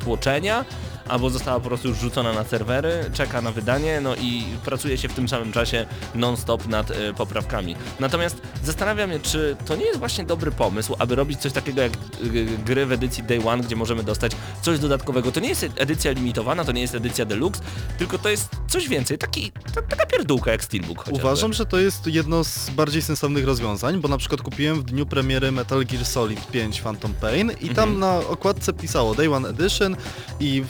[0.03, 0.65] tłoczenia,
[1.07, 5.09] albo została po prostu już rzucona na serwery, czeka na wydanie, no i pracuje się
[5.09, 7.75] w tym samym czasie non-stop nad e, poprawkami.
[7.99, 11.91] Natomiast zastanawiam się, czy to nie jest właśnie dobry pomysł, aby robić coś takiego jak
[11.93, 11.97] e,
[12.65, 15.31] gry w edycji Day One, gdzie możemy dostać coś dodatkowego.
[15.31, 17.61] To nie jest edycja limitowana, to nie jest edycja deluxe,
[17.97, 21.21] tylko to jest coś więcej, taki, ta, taka pierdółka jak Steelbook chociażby.
[21.25, 25.05] Uważam, że to jest jedno z bardziej sensownych rozwiązań, bo na przykład kupiłem w dniu
[25.05, 27.99] premiery Metal Gear Solid 5 Phantom Pain i tam Mhm.
[27.99, 29.95] na okładce pisało Day One Edition
[30.39, 30.63] i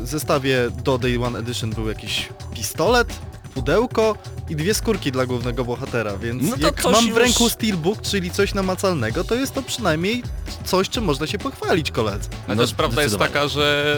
[0.00, 3.08] w zestawie do Day One Edition był jakiś pistolet,
[3.54, 4.16] pudełko
[4.48, 8.30] i dwie skórki dla głównego bohatera, więc No jak mam w już- ręku Steelbook, czyli
[8.30, 10.22] coś namacalnego, to jest to przynajmniej
[10.64, 12.28] coś, czym można się pochwalić koledzy.
[12.48, 13.96] No, też prawda jest taka, że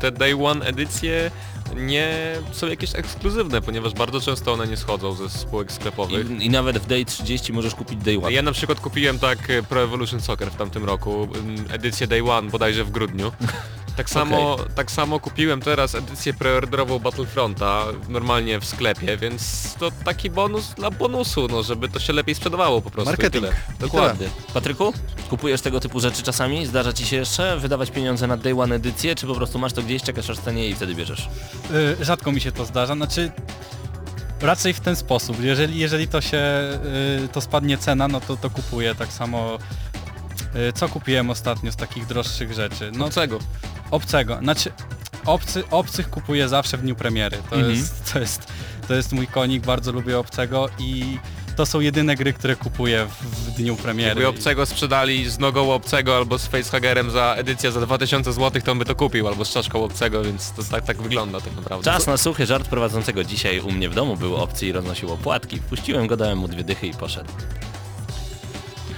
[0.00, 1.30] te Day One edycje
[1.76, 6.30] nie są jakieś ekskluzywne, ponieważ bardzo często one nie schodzą ze spółek sklepowych.
[6.30, 8.32] I, I nawet w Day 30 możesz kupić Day One.
[8.32, 9.38] Ja na przykład kupiłem tak
[9.68, 13.32] Pro Evolution Soccer w tamtym roku, mm, edycję Day One bodajże w grudniu.
[13.96, 20.30] Tak samo, tak samo kupiłem teraz edycję preorderową Battlefronta normalnie w sklepie, więc to taki
[20.30, 23.10] bonus dla bonusu, no żeby to się lepiej sprzedawało po prostu.
[23.10, 23.44] i Marketing.
[23.44, 23.56] tyle.
[23.80, 24.28] Dokładnie.
[24.54, 24.92] Patryku,
[25.30, 26.66] kupujesz tego typu rzeczy czasami?
[26.66, 29.82] Zdarza ci się jeszcze wydawać pieniądze na Day One edycję, czy po prostu masz to
[29.82, 31.28] gdzieś, czekasz aż stanie i wtedy bierzesz?
[32.00, 33.30] Y, rzadko mi się to zdarza, znaczy
[34.40, 35.42] raczej w ten sposób.
[35.42, 36.38] Jeżeli, jeżeli to się,
[37.24, 39.58] y, to spadnie cena, no to to kupuję tak samo.
[40.68, 42.90] Y, Co kupiłem ostatnio z takich droższych rzeczy?
[42.92, 43.38] No Nocego.
[43.90, 44.38] obcego.
[44.42, 44.72] Znaczy
[45.26, 47.38] obcy, obcych kupuję zawsze w dniu premiery.
[47.50, 47.74] To, Mhm.
[47.74, 48.46] jest, to, jest,
[48.88, 51.18] to jest mój konik, bardzo lubię obcego i
[51.56, 54.08] to są jedyne gry, które kupuję w, w dniu premiery.
[54.08, 58.72] Jakby obcego sprzedali z nogą obcego albo z facehagerem za edycję za 2000 zł, to
[58.72, 61.84] on by to kupił, albo z czaszką obcego, więc to tak, tak wygląda tak naprawdę.
[61.84, 65.58] Czas na suchy żart prowadzącego dzisiaj u mnie w domu był opcji i roznosił opłatki.
[65.58, 67.30] Wpuściłem go, dałem mu dwie dychy i poszedł.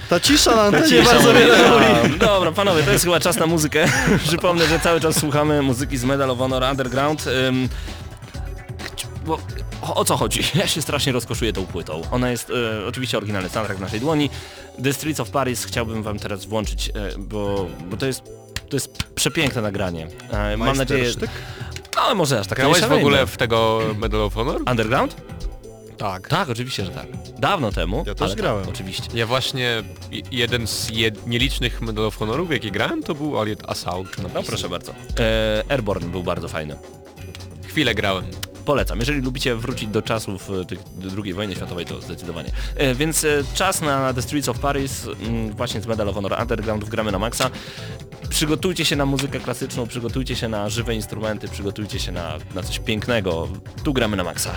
[0.09, 1.85] Ta cisza na antenie Cisza bardzo wiele mówi.
[2.15, 3.85] a, Dobra, panowie, to jest chyba czas na muzykę.
[4.27, 7.21] Przypomnę, że cały czas słuchamy muzyki z Medal of Honor Underground.
[7.21, 9.39] Chci- bo,
[9.81, 10.41] o, o co chodzi?
[10.59, 12.01] Ja się strasznie rozkoszuję tą płytą.
[12.11, 14.29] Ona jest e, oczywiście oryginalny soundtrack w naszej dłoni.
[14.83, 18.23] The Streets of Paris chciałbym wam teraz włączyć, e, bo, bo to jest
[18.69, 20.07] to jest przepiękne nagranie.
[20.31, 21.03] E, mam nadzieję...
[21.03, 21.31] Majstersztyk?
[21.95, 24.61] Ale może aż tak Grałeś w ogóle w tego Medal of Honor?
[24.69, 25.15] Underground?
[25.99, 26.27] Tak.
[26.27, 27.07] Tak, oczywiście, że tak.
[27.39, 28.03] Dawno temu.
[28.07, 28.65] Ja też ale grałem.
[28.65, 29.03] Tak, oczywiście.
[29.13, 29.83] Ja właśnie
[30.31, 34.17] jeden z jed, nielicznych Medal of Honorów, jaki grałem, to był Allied Assault.
[34.33, 34.93] No proszę bardzo.
[35.19, 36.75] E, Airborne był bardzo fajny.
[37.67, 38.25] Chwilę grałem.
[38.65, 38.99] Polecam.
[38.99, 40.79] Jeżeli lubicie wrócić do czasów e, tych
[41.23, 42.51] II wojny światowej, to zdecydowanie.
[42.75, 46.41] E, więc e, czas na The Streets of Paris, mm, właśnie z Medal of Honor
[46.41, 47.49] Underground gramy na maksa.
[48.29, 52.79] Przygotujcie się na muzykę klasyczną, przygotujcie się na żywe instrumenty, przygotujcie się na, na coś
[52.79, 53.47] pięknego.
[53.83, 54.51] Tu gramy na maksa.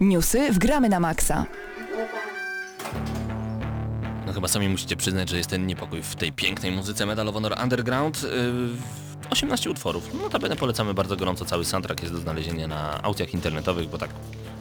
[0.00, 1.46] Newsy w Gramy na Maxa.
[4.26, 7.34] No chyba sami musicie przyznać, że jest ten niepokój w tej pięknej muzyce Medal of
[7.34, 8.22] Honor Underground.
[8.22, 8.28] Yy,
[9.30, 10.14] 18 utworów.
[10.14, 11.44] No Notabene polecamy bardzo gorąco.
[11.44, 14.10] Cały soundtrack jest do znalezienia na aukcjach internetowych, bo tak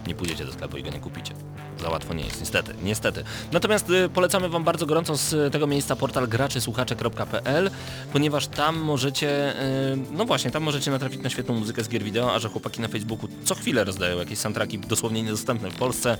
[0.08, 1.34] nie pójdziecie do sklepu i go nie kupicie.
[1.82, 3.24] Za łatwo nie jest, niestety, niestety.
[3.52, 7.72] Natomiast y, polecamy Wam bardzo gorąco z tego miejsca portal graczysłuchacze.pl,
[8.14, 9.62] ponieważ tam możecie,
[9.94, 12.82] y, no właśnie, tam możecie natrafić na świetną muzykę z gier wideo, a że chłopaki
[12.82, 16.18] na Facebooku co chwilę rozdają jakieś soundtracki dosłownie niedostępne w Polsce.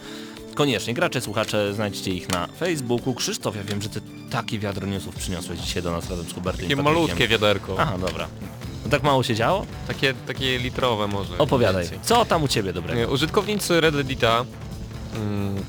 [0.56, 3.14] Koniecznie, gracze, słuchacze, znajdźcie ich na Facebooku.
[3.14, 6.70] Krzysztof, ja wiem, że Ty takie wiadro newsów przyniosłeś dzisiaj do nas razem z Hubertem
[6.70, 7.76] Takie malutkie wiaderko.
[7.80, 8.28] Aha, dobra.
[8.84, 9.66] No tak mało się działo?
[9.88, 11.38] Takie, takie litrowe może.
[11.38, 11.90] Opowiadaj.
[12.02, 13.12] Co tam u Ciebie dobrego?
[13.12, 14.46] Użytkownicy Reddita
[15.16, 15.64] mm,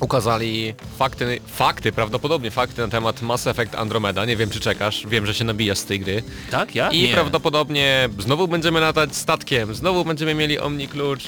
[0.00, 4.24] ukazali fakty, fakty, prawdopodobnie fakty na temat Mass Effect Andromeda.
[4.24, 6.22] Nie wiem czy czekasz, wiem, że się nabijasz z tej gry.
[6.50, 6.90] Tak, ja?
[6.90, 7.14] I Nie.
[7.14, 11.24] prawdopodobnie znowu będziemy latać statkiem, znowu będziemy mieli Omni Klucz.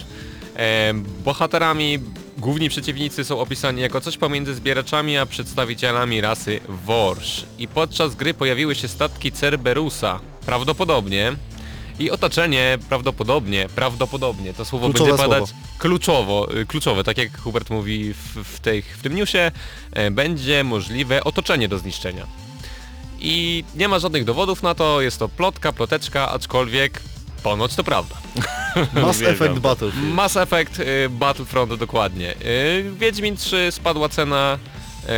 [0.57, 0.95] E,
[1.25, 1.99] bohaterami
[2.39, 7.45] główni przeciwnicy są opisani jako coś pomiędzy zbieraczami a przedstawicielami rasy Worsz.
[7.59, 11.33] I podczas gry pojawiły się statki Cerberusa, prawdopodobnie.
[12.01, 15.63] I otoczenie prawdopodobnie, prawdopodobnie, to słowo Kluczowe będzie padać słowo.
[15.79, 19.53] kluczowo, y, kluczowe, tak jak Hubert mówi w, w, tej, w tym newsie,
[19.93, 22.27] e, będzie możliwe otoczenie do zniszczenia.
[23.21, 27.03] I nie ma żadnych dowodów na to, jest to plotka, ploteczka, aczkolwiek
[27.43, 28.17] ponoć to prawda.
[29.03, 29.61] Mass Effect to.
[29.61, 30.15] Battlefield.
[30.15, 30.81] Mass Effect
[31.11, 32.35] Battlefront dokładnie.
[32.45, 34.59] Y, Wiedźmin 3 spadła cena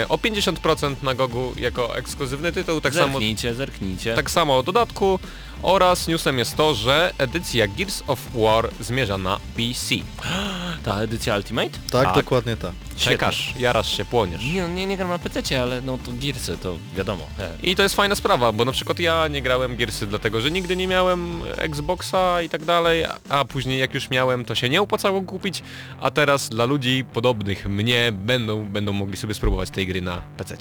[0.05, 4.14] y, o 50% na Gogu jako ekskluzywny tytuł, tak samo, Zerknijcie, zerknijcie.
[4.14, 5.18] tak samo o dodatku
[5.62, 9.94] oraz newsem jest to, że edycja Gears of War zmierza na PC.
[10.84, 11.70] Ta edycja Ultimate?
[11.90, 12.14] Tak, tak.
[12.14, 12.72] dokładnie tak.
[12.96, 14.44] Czekasz, jarasz się, płoniesz.
[14.44, 17.26] Nie, nie, nie gram na PC, ale no to Gearsy, to wiadomo.
[17.38, 20.50] E, I to jest fajna sprawa, bo na przykład ja nie grałem Gearsy dlatego, że
[20.50, 24.68] nigdy nie miałem Xboxa i tak dalej, a- a później jak już miałem, to się
[24.68, 25.62] nie opłacało kupić,
[26.00, 30.56] a teraz dla ludzi podobnych mnie będą, będą mogli sobie spróbować tej gry na PC.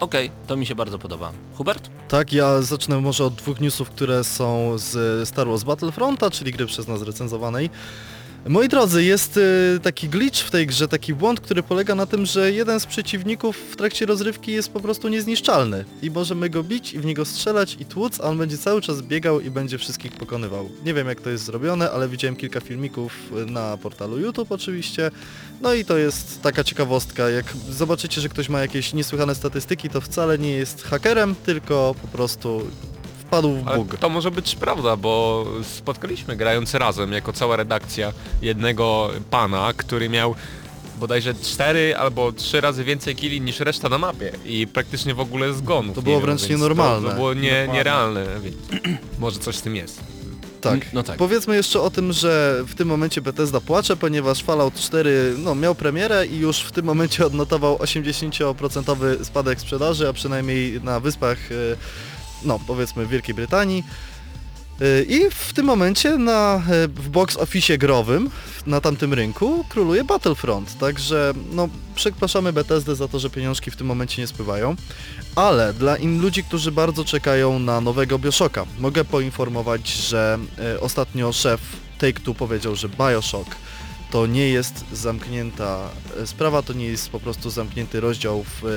[0.00, 1.32] Okej, to mi się bardzo podoba.
[1.54, 1.90] Hubert?
[2.08, 6.66] Tak, ja zacznę może od dwóch newsów, które są z Star Wars Battlefronta, czyli gry
[6.66, 7.70] przez nas recenzowanej.
[8.48, 12.26] Moi drodzy, jest y, taki glitch w tej grze, taki błąd, który polega na tym,
[12.26, 16.92] że jeden z przeciwników w trakcie rozrywki jest po prostu niezniszczalny i możemy go bić
[16.92, 20.12] i w niego strzelać i tłuc, a on będzie cały czas biegał i będzie wszystkich
[20.12, 20.70] pokonywał.
[20.84, 23.12] Nie wiem jak to jest zrobione, ale widziałem kilka filmików
[23.42, 25.10] y, na portalu YouTube oczywiście.
[25.60, 30.00] No i to jest taka ciekawostka, jak zobaczycie, że ktoś ma jakieś niesłychane statystyki, to
[30.00, 32.62] wcale nie jest hakerem, tylko po prostu
[33.30, 38.12] wpadł w to może być prawda, bo spotkaliśmy grając razem jako cała redakcja
[38.42, 40.34] jednego pana, który miał
[41.00, 45.52] bodajże cztery albo trzy razy więcej kili niż reszta na mapie i praktycznie w ogóle
[45.52, 45.94] zgonów.
[45.96, 47.02] To było nie wręcz nienormalne.
[47.02, 48.56] To, to było nie, nierealne, więc
[49.18, 50.00] może coś z tym jest.
[50.60, 50.92] Tak.
[50.92, 51.16] No tak.
[51.16, 55.74] Powiedzmy jeszcze o tym, że w tym momencie Bethesda płacze, ponieważ Fallout 4 no, miał
[55.74, 61.76] premierę i już w tym momencie odnotował 80% spadek sprzedaży, a przynajmniej na wyspach, y,
[62.44, 63.84] no powiedzmy Wielkiej Brytanii.
[64.82, 68.30] Y, I w tym momencie na, y, w box office growym
[68.66, 73.86] na tamtym rynku króluje Battlefront, także no przepraszamy Bethesdę za to, że pieniążki w tym
[73.86, 74.76] momencie nie spływają,
[75.36, 81.32] ale dla in ludzi, którzy bardzo czekają na nowego Bioshocka, mogę poinformować, że e, ostatnio
[81.32, 81.60] szef
[81.98, 83.56] Take-Two powiedział, że Bioshock
[84.10, 85.78] to nie jest zamknięta
[86.22, 88.68] e, sprawa, to nie jest po prostu zamknięty rozdział w e,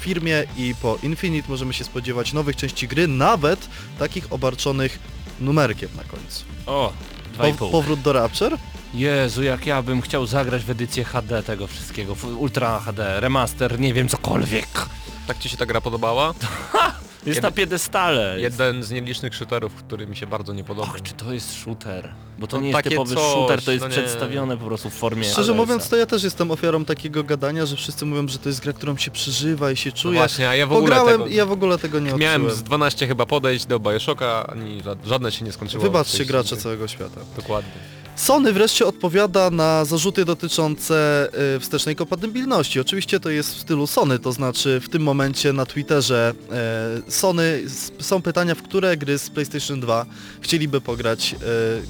[0.00, 4.98] firmie i po Infinite możemy się spodziewać nowych części gry, nawet takich obarczonych
[5.40, 6.44] numerkiem na końcu.
[6.66, 6.92] O,
[7.34, 7.70] dwa i Po, pół.
[7.70, 8.58] powrót do Rapture?
[8.94, 13.80] Jezu, jak ja bym chciał zagrać w edycję HD tego wszystkiego, w Ultra HD, remaster,
[13.80, 14.66] nie wiem, cokolwiek.
[15.26, 16.34] Tak ci się ta gra podobała?
[17.26, 18.40] Jest Jed- na piedestale.
[18.40, 18.58] Jest...
[18.60, 20.88] Jeden z nielicznych shooterów, który mi się bardzo nie podoba.
[20.88, 22.08] Och, czy to jest shooter?
[22.38, 23.94] Bo to No nie jest takie typowy coś, shooter, to jest no nie.
[23.94, 27.76] przedstawione po prostu w formie Szczerze mówiąc, to ja też jestem ofiarą takiego gadania, że
[27.76, 30.18] wszyscy mówią, że to jest gra, którą się przeżywa i się No czuje.
[30.18, 31.26] właśnie, a ja w ogóle Pograłem tego...
[31.26, 32.56] i ja w ogóle tego nie Miałem odczułem.
[32.58, 35.82] z 12 chyba podejść do Bioshocka, ani ża- żadne się nie skończyło.
[35.82, 37.20] Wybaczcie gracze całego świata.
[37.36, 37.72] Dokładnie.
[38.16, 42.80] Sony wreszcie odpowiada na zarzuty dotyczące y, wstecznej kompatybilności.
[42.80, 46.34] Oczywiście to jest w stylu Sony, to znaczy w tym momencie na Twitterze
[47.06, 47.62] e, Sony
[48.00, 50.06] są pytania, w które gry z PlayStation 2
[50.40, 51.36] chcieliby pograć e,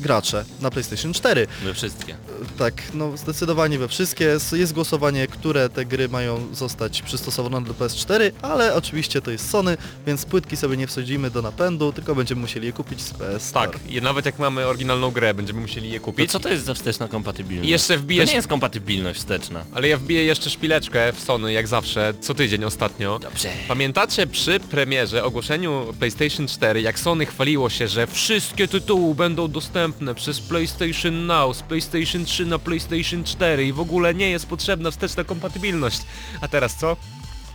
[0.01, 1.47] gracze na PlayStation 4.
[1.64, 2.16] We wszystkie.
[2.59, 4.37] Tak, no zdecydowanie we wszystkie.
[4.53, 9.77] Jest głosowanie, które te gry mają zostać przystosowane do PS4, ale oczywiście to jest Sony,
[10.07, 13.53] więc płytki sobie nie wsadzimy do napędu, tylko będziemy musieli je kupić z PS.
[13.53, 16.12] Tak, i nawet jak mamy oryginalną grę, będziemy musieli je kupić.
[16.13, 16.31] Kupić.
[16.31, 17.69] co to jest za wsteczna kompatybilność?
[17.69, 18.29] I jeszcze To wbijesz...
[18.29, 19.65] nie jest kompatybilność wsteczna.
[19.75, 23.19] Ale ja wbiję jeszcze szpileczkę w Sony, jak zawsze, co tydzień ostatnio.
[23.19, 23.49] Dobrze.
[23.69, 30.15] Pamiętacie przy premierze, ogłoszeniu PlayStation 4, jak Sony chwaliło się, że wszystkie tytuły będą dostępne
[30.15, 34.91] przez PlayStation Now, z PlayStation 3 na PlayStation 4 i w ogóle nie jest potrzebna
[34.91, 36.01] wsteczna kompatybilność.
[36.41, 36.97] A teraz co?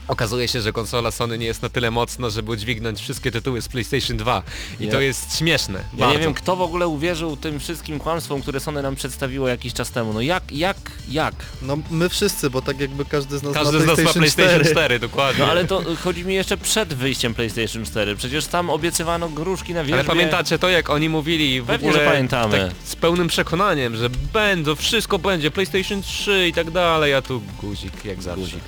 [0.07, 3.67] Okazuje się, że konsola Sony nie jest na tyle mocna, żeby udźwignąć wszystkie tytuły z
[3.67, 4.43] PlayStation 2.
[4.79, 4.91] I Nie.
[4.91, 5.79] to jest śmieszne.
[5.93, 6.13] Ja bardzo.
[6.13, 9.91] nie wiem, kto w ogóle uwierzył tym wszystkim kłamstwom, które Sony nam przedstawiło jakiś czas
[9.91, 10.13] temu.
[10.13, 10.77] No jak, jak,
[11.09, 11.35] jak?
[11.61, 14.21] No my wszyscy, bo tak jakby każdy z nas Każdy ma z nas ma PlayStation,
[14.21, 14.99] PlayStation 4, 4.
[14.99, 15.45] dokładnie.
[15.45, 18.15] No ale to chodzi mi jeszcze przed wyjściem PlayStation 4.
[18.15, 19.93] Przecież tam obiecywano gruszki na wierzbie.
[19.93, 22.57] Ale pamiętacie to, jak oni mówili w Pewnie, ogóle że pamiętamy.
[22.57, 27.41] Tak, z pełnym przekonaniem, że będą, wszystko będzie, PlayStation 3 i tak dalej, a tu
[27.61, 28.41] guzik jak zawsze.
[28.41, 28.59] Guzik.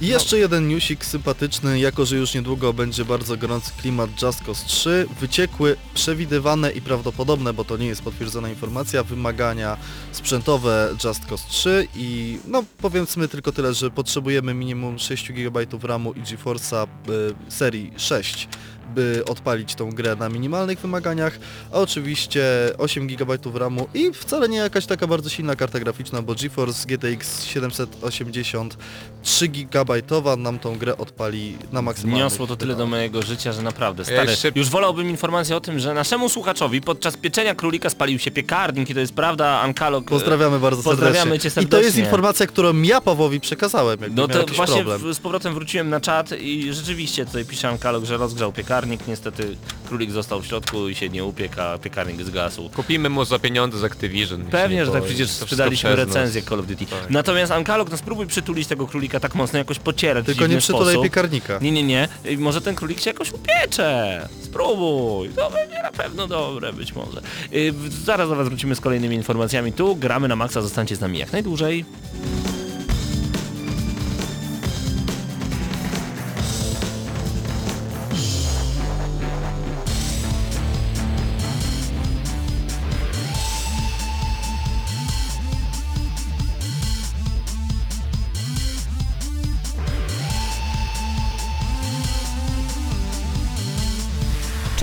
[0.00, 4.66] I jeszcze jeden newsik sympatyczny, jako że już niedługo będzie bardzo gorący klimat Just Cause
[4.66, 9.76] 3, wyciekły przewidywane i prawdopodobne, bo to nie jest potwierdzona informacja, wymagania
[10.12, 16.12] sprzętowe Just Cause 3 i no powiedzmy tylko tyle, że potrzebujemy minimum 6 GB RAMu
[16.12, 18.48] i GeForce'a y, serii 6
[18.94, 21.38] by odpalić tą grę na minimalnych wymaganiach,
[21.72, 22.42] a oczywiście
[22.78, 27.44] 8 GB RAMu i wcale nie jakaś taka bardzo silna karta graficzna, bo GeForce GTX
[27.44, 28.76] 780
[29.22, 30.02] 3 GB
[30.38, 34.30] nam tą grę odpali na maksymalnych Wniosło to tyle do mojego życia, że naprawdę, stary,
[34.30, 38.90] jeszcze- już wolałbym informację o tym, że naszemu słuchaczowi podczas pieczenia królika spalił się piekarnik
[38.90, 40.04] i to jest prawda, Ankalog...
[40.04, 41.50] Pozdrawiamy bardzo Pozdrawiamy serdecznie.
[41.50, 42.02] cię I to jest serdecznie.
[42.04, 45.12] informacja, którą ja Pawłowi przekazałem, jakby No miał to jakiś właśnie problem.
[45.12, 49.56] w, z powrotem wróciłem na czat i rzeczywiście tutaj pisze Ankalog, że rozgrzał piekarnik, niestety
[49.88, 52.70] królik został w środku i się nie upiekł, a piekarnik zgasł.
[52.76, 54.44] Kupimy mu za pieniądze z Activision.
[54.44, 56.86] Pewnie, że tak przecież sprzedaliśmy recenzję Call of Duty.
[56.86, 57.10] Tak.
[57.10, 61.02] Natomiast Ankalog, no spróbuj przytulić tego królika tak mocno, jakoś pocierać Tylko nie sposób.
[61.02, 61.58] piekarnika.
[61.58, 62.08] Nie, nie, nie.
[62.24, 64.28] I Może ten królik się jakoś upiecze.
[64.42, 65.28] Spróbuj.
[65.28, 67.20] To będzie na pewno dobre, być może.
[67.52, 67.74] Yy,
[68.04, 69.72] zaraz do Was wrócimy z kolejnymi informacjami.
[69.72, 71.84] Tu gramy na maksa, zostańcie z nami jak najdłużej.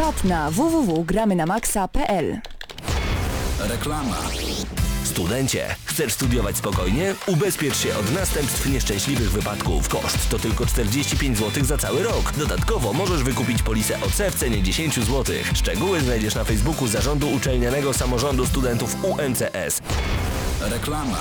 [0.07, 2.39] Czat na www.gramynamaxa.pl
[3.59, 4.17] Reklama.
[5.03, 7.15] Studencie, chcesz studiować spokojnie?
[7.25, 9.89] Ubezpiecz się od następstw nieszczęśliwych wypadków.
[9.89, 12.33] Koszt to tylko 45 zł za cały rok.
[12.37, 15.35] Dodatkowo możesz wykupić polisę OC w cenie 10 zł.
[15.53, 19.81] Szczegóły znajdziesz na Facebooku Zarządu Uczelnianego Samorządu Studentów UMCS.
[20.61, 21.19] Reklama.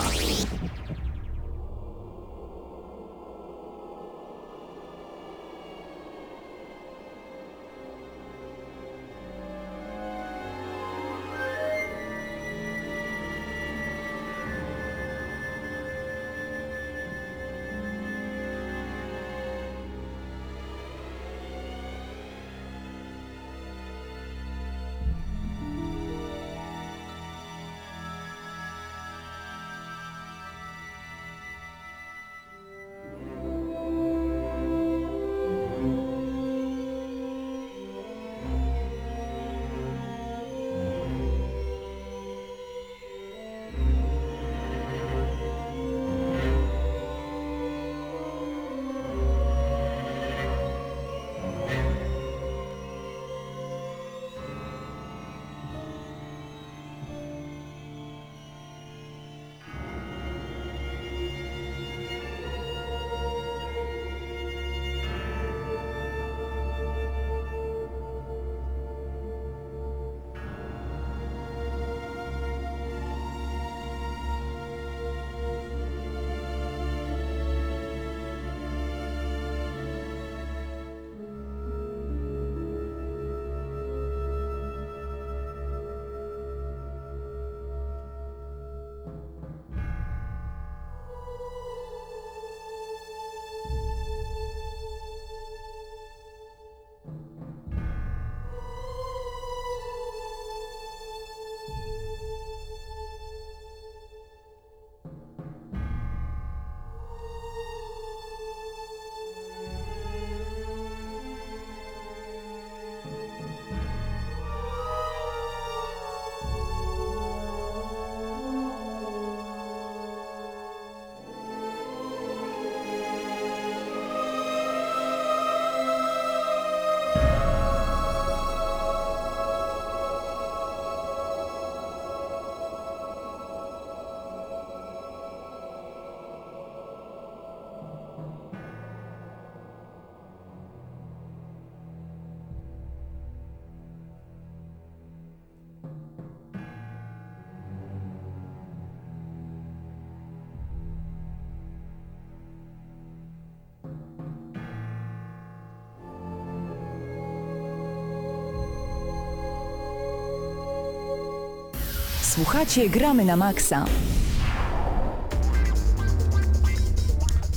[162.36, 163.84] Słuchacie Gramy na Maxa.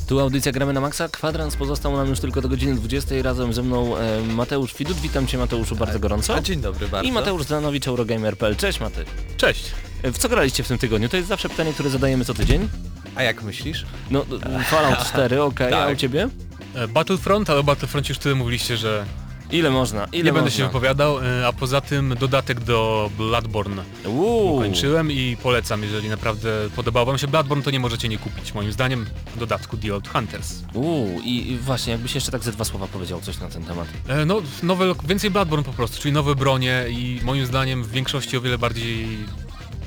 [0.07, 1.09] Tu audycja Gramy na Maxa.
[1.09, 3.15] Kwadrans pozostał nam już tylko do godziny 20.
[3.21, 4.97] Razem ze mną e, Mateusz Widut.
[4.97, 6.35] Witam Cię Mateuszu bardzo gorąco.
[6.35, 7.09] A dzień dobry bardzo.
[7.09, 8.55] I Mateusz Zdanowicz, Eurogamer.pl.
[8.55, 9.05] Cześć Maty.
[9.37, 9.71] Cześć.
[10.03, 11.09] E, W co graliście w tym tygodniu?
[11.09, 12.69] To jest zawsze pytanie, które zadajemy co tydzień.
[13.15, 13.85] A jak myślisz?
[14.11, 14.25] No,
[14.65, 15.97] Fallout 4, okej, a u Tak.
[15.97, 16.27] Ciebie?
[16.75, 19.05] E, Battlefront, ale o Battlefroncie już tyle mówiliście, że
[19.51, 20.05] Ile można?
[20.05, 20.57] Ile nie będę można?
[20.57, 24.59] się wypowiadał, e, a poza tym dodatek do Bloodborne Uuu.
[24.61, 28.71] kończyłem i polecam, jeżeli naprawdę podobał wam się Bloodborne, to nie możecie nie kupić, moim
[28.71, 30.53] zdaniem, dodatku The Old Hunters.
[30.73, 33.87] Uuu, i, właśnie, jakbyś jeszcze tak ze dwa słowa powiedział coś na ten temat.
[34.07, 38.37] E, No, nowe, więcej Bloodborne po prostu, czyli nowe bronie i moim zdaniem w większości
[38.37, 39.07] o wiele bardziej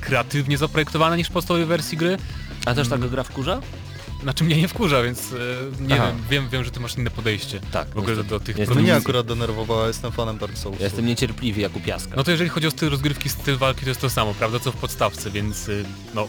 [0.01, 2.17] kreatywnie zaprojektowane niż w podstawowej wersji gry.
[2.65, 3.61] A też tak gra wkurza?
[4.23, 5.35] Znaczy mnie nie wkurza, więc e,
[5.83, 6.07] nie Aha.
[6.07, 7.87] wiem, wiem, wiem, że ty masz inne podejście Tak.
[7.89, 8.83] w ogóle do, do tych Jestem- To produkcji.
[8.83, 10.79] mnie akurat denerwowała, jestem fanem Dark Souls.
[10.79, 12.13] Ja jestem niecierpliwy jak u piaska.
[12.15, 14.71] No to jeżeli chodzi o styl rozgrywki, styl walki, to jest to samo, prawda, co
[14.71, 16.27] w podstawce, więc y, no...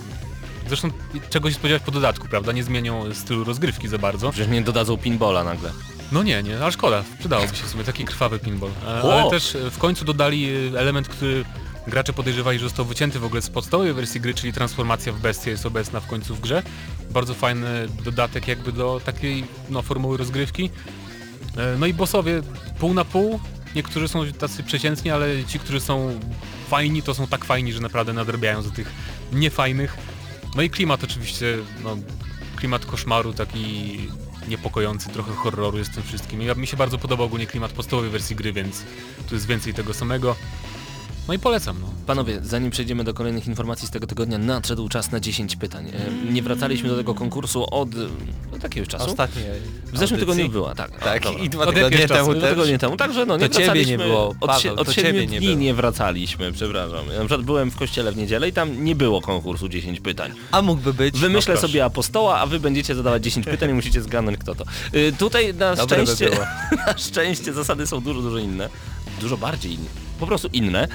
[0.69, 0.91] Zresztą
[1.31, 2.53] czego się spodziewać po dodatku, prawda?
[2.53, 4.31] Nie zmienią stylu rozgrywki za bardzo.
[4.31, 5.71] Przecież mnie dodadzą pinballa nagle.
[6.13, 8.71] No nie, nie, ale szkoda, przydałoby się sobie taki krwawy pinball.
[8.89, 9.21] E, O!
[9.21, 11.45] Ale też e, w końcu dodali e, element, który
[11.87, 15.51] gracze podejrzewali, że został wycięty w ogóle z podstawowej wersji gry, czyli transformacja w bestię
[15.51, 16.63] jest obecna w końcu w grze.
[17.11, 20.71] Bardzo fajny dodatek jakby do takiej no, formuły rozgrywki.
[21.57, 22.43] E, No i bossowie
[22.79, 23.41] pół na pół.
[23.75, 26.21] Niektórzy są tacy przeciętni, ale ci, którzy są
[26.69, 28.93] fajni, to są tak fajni, że naprawdę nadrabiają za tych
[29.33, 29.97] niefajnych.
[30.57, 31.97] No i klimat oczywiście, no,
[32.57, 33.99] klimat koszmaru, taki
[34.49, 36.43] niepokojący, trochę horroru jest w tym wszystkim.
[36.43, 38.83] Ja, mi się bardzo podobał ogólnie klimat podstawowej wersji gry, więc
[39.29, 40.37] tu jest więcej tego samego.
[41.29, 41.87] No i polecam, no.
[42.07, 45.87] Panowie, zanim przejdziemy do kolejnych informacji z tego tygodnia, nadszedł czas na 10 pytań.
[46.29, 47.89] E, Nie wracaliśmy do tego konkursu od
[48.55, 49.05] od jakiegoś czasu.
[49.05, 49.43] Ostatnie
[49.93, 51.01] W zeszłym tygodniu była, tak.
[51.01, 51.41] Tak, Dobra.
[51.41, 52.51] i dwa Od tygodnie jakiegoś czasu, temu Dwa też.
[52.51, 55.13] tygodnie temu, także no nie To ciebie wracaliśmy, nie było, od, Paweł, od to 7
[55.13, 55.61] ciebie nie dni było.
[55.61, 57.07] nie wracaliśmy, przepraszam.
[57.07, 60.33] Ja na przykład byłem w kościele w niedzielę i tam nie było konkursu 10 pytań.
[60.53, 61.19] A mógłby być.
[61.19, 61.69] Wymyślę no proszę.
[61.69, 64.65] sobie apostoła, a wy będziecie zadawać 10 pytań i musicie zgadnąć kto to.
[64.95, 66.45] Y, tutaj na Dobre by szczęście, było.
[66.87, 68.69] na szczęście zasady są dużo, dużo inne.
[69.21, 69.89] Dużo bardziej inne.
[70.21, 70.89] Po prostu inne.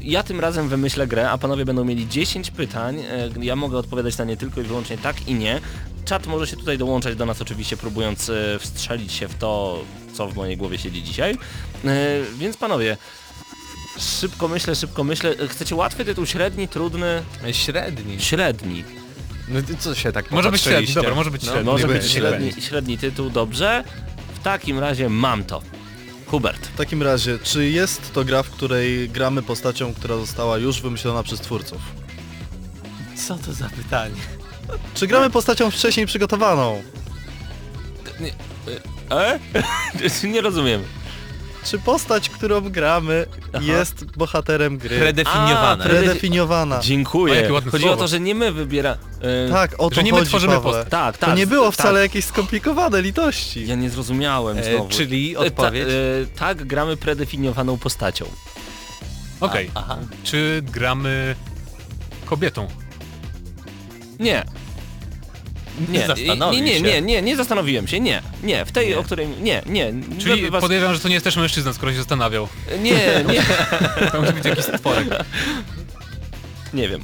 [0.00, 2.98] Ja tym razem wymyślę grę, a panowie będą mieli 10 pytań.
[3.00, 5.60] E, Ja mogę odpowiadać na nie tylko i wyłącznie tak i nie.
[6.04, 9.82] Czat może się tutaj dołączać do nas oczywiście, próbując e, wstrzelić się w to,
[10.12, 11.38] co w mojej głowie siedzi dzisiaj.
[11.84, 11.88] E,
[12.38, 12.96] Więc panowie,
[14.20, 15.34] szybko myślę, szybko myślę.
[15.48, 17.22] Chcecie łatwy tytuł, średni, trudny?
[17.52, 18.20] Średni.
[18.20, 18.84] Średni.
[19.48, 21.70] No co się tak Może być średni, dobra, może być No, średni.
[21.70, 23.84] Może być średni, średni tytuł, dobrze.
[24.34, 25.62] W takim razie mam to.
[26.30, 26.66] Hubert.
[26.66, 31.22] W takim razie, czy jest to gra, w której gramy postacią, która została już wymyślona
[31.22, 31.80] przez twórców?
[33.16, 34.14] Co to za pytanie?
[34.94, 36.82] Czy gramy postacią wcześniej przygotowaną?
[39.10, 39.38] E?
[40.32, 40.82] Nie rozumiem.
[41.64, 43.64] Czy postać, którą gramy Aha.
[43.64, 44.98] jest bohaterem gry?
[44.98, 45.84] Predefiniowane.
[45.84, 46.78] A, pre- Predefiniowana.
[46.78, 47.34] O, Dziękuję.
[47.34, 48.02] jakie ładne Chodzi o słowo.
[48.02, 48.96] to, że nie my wybiera...
[49.46, 50.70] e, Tak, o to Że nie my chodzi, tworzymy Pawle.
[50.72, 50.88] postać.
[50.90, 51.30] tak, tak.
[51.30, 51.74] To nie było tak.
[51.74, 53.66] wcale jakieś skomplikowane litości.
[53.66, 54.88] Ja nie zrozumiałem E, znowu.
[54.88, 55.88] czyli E, ta- odpowiedź?
[55.88, 58.24] e, tak, gramy predefiniowaną postacią.
[59.40, 59.98] Okej, Aha.
[60.24, 61.34] czy gramy
[62.26, 62.68] kobietą?
[64.20, 64.44] Nie.
[65.88, 66.08] Nie,
[66.52, 68.98] nie, nie, nie, nie, nie zastanowiłem się, nie, nie, w tej, Nie.
[68.98, 71.98] o której, nie, nie, Czyli was, podejrzewam, że to nie jest też mężczyzna, skoro się
[71.98, 72.48] zastanawiał.
[72.82, 73.42] nie, nie,
[74.12, 75.08] To musi być jakiś stworek.
[76.74, 77.00] nie wiem.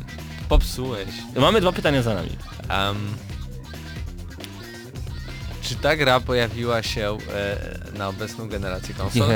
[0.48, 1.08] Popsułeś.
[1.36, 2.30] Mamy dwa pytania za nami.
[2.68, 2.96] Em,
[5.62, 7.58] czy ta gra pojawiła się e,
[7.98, 9.28] na obecną generację konsol?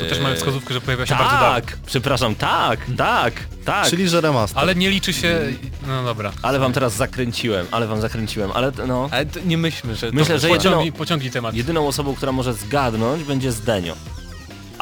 [0.00, 1.54] To też mamy wskazówkę, że pojawia się bardzo dawno.
[1.54, 3.34] Tak, przepraszam, tak, tak,
[3.64, 3.86] tak.
[3.90, 4.58] Czyli, że remaster.
[4.58, 5.40] Ale nie liczy się...
[5.86, 6.32] No dobra.
[6.42, 9.08] Ale wam teraz zakręciłem, ale wam zakręciłem, ale no.
[9.12, 10.10] Ale nie myślmy, że...
[10.12, 11.54] Myślę, to że jedyną, pociągnij temat.
[11.54, 13.94] jedyną osobą, która może zgadnąć będzie Zdenio.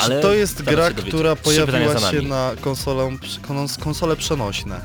[0.00, 3.16] Czy to jest gra, która pojawiła się na konsolą,
[3.48, 4.80] kons- konsole przenośne,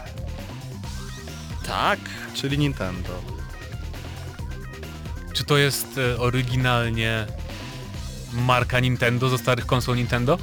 [1.67, 1.99] Tak.
[2.33, 3.09] czyli Nintendo?
[5.33, 7.25] Czy to jest e, oryginalnie
[8.33, 10.37] marka Nintendo ze starych konsol Nintendo?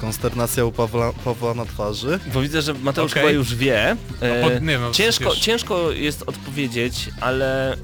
[0.00, 2.20] Konsternacja u Pawła, Pawła na twarzy.
[2.34, 3.22] Bo widzę, że Mateusz Okej.
[3.22, 3.96] chyba już wie.
[4.20, 7.76] E, pod- nie no, ciężko, ciężko jest odpowiedzieć, ale...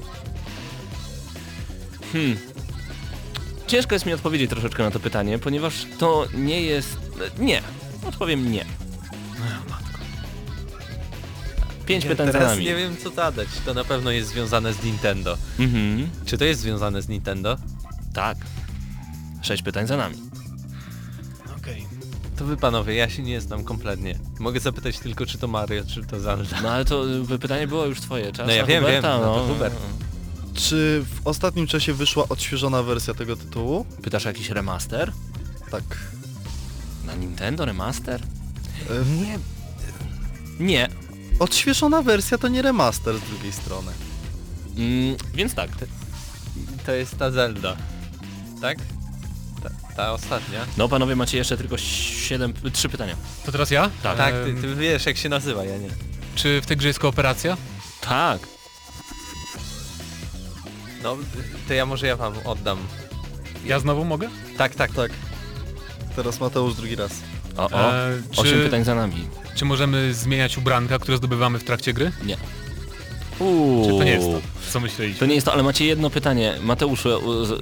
[2.13, 2.37] Hmm.
[3.67, 6.97] Ciężko jest mi odpowiedzieć troszeczkę na to pytanie, ponieważ to nie jest...
[7.37, 7.61] Nie.
[8.07, 8.65] Odpowiem nie.
[11.85, 12.65] Pięć pytań za Teraz nami.
[12.65, 13.47] nie wiem co zadać.
[13.65, 15.37] To na pewno jest związane z Nintendo.
[15.59, 16.09] Mhm.
[16.25, 17.57] Czy to jest związane z Nintendo?
[18.13, 18.37] Tak.
[19.41, 20.15] Sześć pytań za nami.
[21.57, 21.85] Okej.
[22.37, 24.19] To wy panowie, ja się nie znam kompletnie.
[24.39, 26.61] Mogę zapytać tylko czy to Mario, czy to Zelda.
[26.63, 29.21] No ale to y, pytanie było już twoje, czas No ja na wiem, Huberta, wiem,
[29.27, 29.75] no to Hubert.
[30.53, 33.85] Czy w ostatnim czasie wyszła odświeżona wersja tego tytułu?
[34.01, 35.11] Pytasz o jakiś remaster?
[35.71, 35.83] Tak.
[37.05, 38.21] na Nintendo remaster?
[38.89, 39.39] E, Nie,
[40.59, 40.89] Nie.
[41.39, 43.91] Odświeżona wersja to nie remaster z drugiej strony.
[44.77, 45.69] Mm, więc tak.
[46.85, 47.77] to jest ta Zelda.
[48.61, 48.77] Tak?
[49.63, 50.65] Ta, ta ostatnia.
[50.77, 53.15] No panowie macie jeszcze tylko 7, 3 pytania.
[53.45, 53.89] To teraz ja?
[54.03, 54.17] Tak.
[54.17, 55.89] Tak, ty, ty wiesz jak się nazywa, ja nie.
[56.35, 57.57] Czy w tej grze jest kooperacja?
[58.01, 58.39] Tak.
[61.03, 61.17] No,
[61.67, 62.77] to ja może ja wam oddam.
[63.65, 64.29] Ja znowu mogę?
[64.57, 65.11] Tak, tak, Tak.
[66.15, 67.11] Teraz Mateusz drugi raz.
[67.57, 67.93] O, o.
[67.93, 69.27] E, 8 czy, pytań za nami.
[69.55, 72.11] Czy możemy zmieniać ubranka, które zdobywamy w trakcie gry?
[73.39, 73.83] Uuu.
[73.89, 74.41] Czy to nie jest to,
[74.71, 75.19] co myśleliśmy?
[75.19, 76.53] To nie jest to, ale macie jedno pytanie.
[76.61, 77.09] Mateuszu,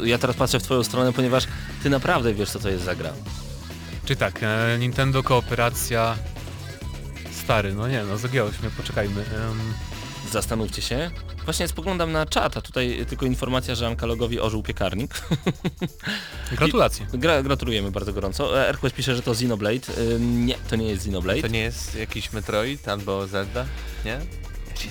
[0.04, 1.48] ja- teraz patrzę w twoją stronę, ponieważ
[1.84, 3.14] ty naprawdę wiesz co to jest za gra.
[4.06, 6.16] Czy tak, e, Nintendo kooperacja...
[7.44, 9.24] Stary, no nie no, zagiąłeś mnie, poczekajmy.
[10.32, 11.12] Zastanówcie się.
[11.52, 15.22] Właśnie spoglądam na czat, a tutaj tylko informacja, że Ankalogowi ożył piekarnik.
[16.58, 17.06] gratulacje.
[17.14, 18.62] Gra, gratulujemy bardzo gorąco.
[18.62, 19.88] E, Airquest pisze, że to Xenoblade.
[20.20, 21.42] Nie, to nie jest Xenoblade.
[21.42, 23.66] To nie jest jakiś Metroid albo Zelda?
[24.06, 24.20] Nie?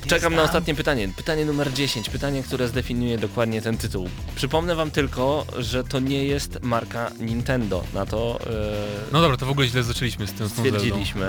[0.07, 1.09] Czekam na ostatnie pytanie.
[1.17, 2.09] Pytanie numer 10.
[2.11, 4.09] Pytanie, które zdefiniuje dokładnie ten tytuł.
[4.37, 7.85] Przypomnę wam tylko, że to nie jest marka Nintendo.
[7.95, 8.39] Na to...
[8.47, 10.49] e, No dobra, to w ogóle źle zaczęliśmy z tym.
[10.49, 11.27] Stwierdziliśmy.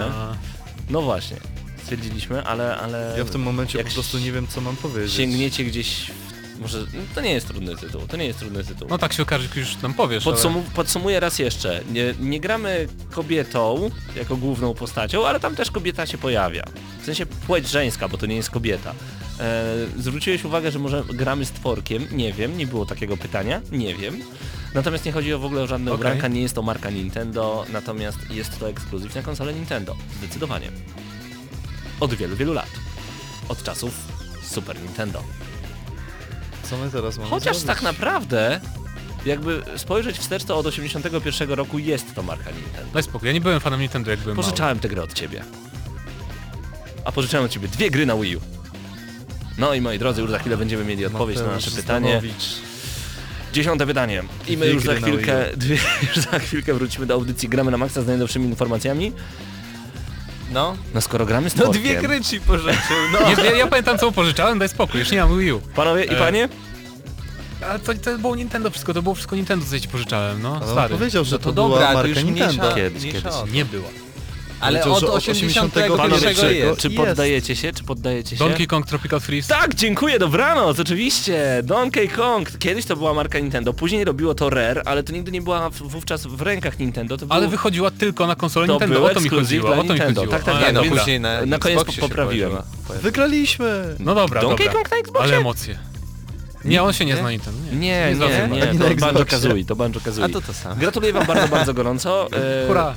[0.89, 1.38] No właśnie.
[1.84, 2.77] Stwierdziliśmy, ale...
[2.77, 5.13] ale Ja w tym momencie po prostu nie wiem co mam powiedzieć.
[5.13, 6.11] Sięgniecie gdzieś...
[6.59, 6.79] Może...
[6.79, 8.01] no, To nie jest trudny tytuł.
[8.07, 8.88] To nie jest trudny tytuł.
[8.89, 10.34] No tak się okaże, jak już nam powiesz, ale...
[10.36, 11.82] Podsumu podsumuję raz jeszcze.
[11.91, 16.63] Nie, nie gramy kobietą jako główną postacią, ale tam też kobieta się pojawia.
[17.01, 18.93] W sensie płeć żeńska, bo to nie jest kobieta.
[19.39, 22.07] E, zwróciłeś uwagę, że może gramy z tworkiem?
[22.11, 23.61] Nie wiem, nie było takiego pytania.
[23.71, 24.19] Nie wiem.
[24.73, 25.99] Natomiast nie chodzi o w ogóle o żadne Okej.
[25.99, 29.95] ubranka, nie jest to marka Nintendo, natomiast jest to ekskluzyw na konsolę Nintendo.
[30.17, 30.71] Zdecydowanie.
[32.02, 32.70] Od wielu, wielu lat.
[33.49, 33.93] Od czasów
[34.43, 35.24] Super Nintendo.
[36.64, 37.68] Co my teraz mamy Chociaż zrobić?
[37.68, 38.62] tak naprawdę,
[39.26, 42.91] jakby spojrzeć wstecz, to od 81 roku jest to marka Nintendo.
[42.93, 44.45] Daj spokój, ja nie byłem fanem Nintendo, jak byłem mały.
[44.45, 45.43] Pożyczałem tę grę od ciebie.
[47.06, 48.41] A pożyczałem od ciebie dwie gry na Wii U.
[49.58, 52.08] No i moi drodzy, już za chwilę będziemy mieli odpowiedź na Mateusz nasze pytanie.
[52.10, 52.43] Stanowicz.
[53.54, 54.24] Dziesiąte pytanie.
[54.47, 55.78] I my Dwie już za na chwilkę, dwie,
[56.16, 59.12] już za chwilkę wrócimy do audycji Gramy na Maxa z najnowszymi informacjami.
[60.52, 63.20] No, No skoro gramy z no tworkiem, dwie gry ci pożyczył, no.
[63.30, 65.62] Nie, ja, ja pamiętam co mu pożyczałem, daj spokój, już nie mam Wii U.
[65.62, 66.49] Panowie i E, panie?
[67.70, 70.56] Ale to, to było Nintendo wszystko, to było wszystko Nintendo, co ja ci pożyczałem, no,
[70.56, 70.95] Ale on stary.
[70.97, 72.54] powiedział, że No to, to była dobra, to marka już Nintendo.
[72.54, 73.36] mniejsza, Kiedyś, mniejsza kiedyś.
[73.38, 73.52] o to.
[73.52, 73.88] Nie była.
[74.62, 76.36] Ale od że od 81 Panowie, czy,
[76.78, 76.97] czy jest.
[76.97, 78.45] poddajecie się, czy poddajecie się?
[78.45, 79.47] Donkey Kong Tropical Freeze.
[79.55, 81.62] Tak, dziękuję, dobranoc, oczywiście.
[81.64, 82.57] Donkey Kong.
[82.59, 86.26] Kiedyś to była marka Nintendo, później robiło to Rare, ale to nigdy nie była wówczas
[86.26, 87.18] w rękach Nintendo.
[87.18, 89.84] To Ale wychodziła tylko na konsolę to Nintendo, o to mi chodziło, dla o to
[89.84, 90.22] mi Nintendo.
[90.22, 90.38] chodziło.
[90.39, 90.68] Tak, tak, A, tak.
[90.76, 92.51] Nie no, później na, na koniec poprawiłem.
[93.01, 93.95] Wygraliśmy!
[93.99, 94.82] No dobra, Donkey dobra.
[94.82, 95.24] Kong na Xboxie?
[95.24, 95.80] Ale emocje.
[96.66, 97.80] Nie, on się nie zna na Nintendo, nie.
[97.80, 98.64] Nie, nie, nie.
[98.64, 99.26] Ani to na Banjo Xboxie.
[99.26, 100.26] Kazooie, to Banjo Kazooie.
[100.26, 100.76] A to to samo.
[100.76, 102.28] Gratuluję wam bardzo, bardzo gorąco.
[102.32, 102.93] E, Hurra.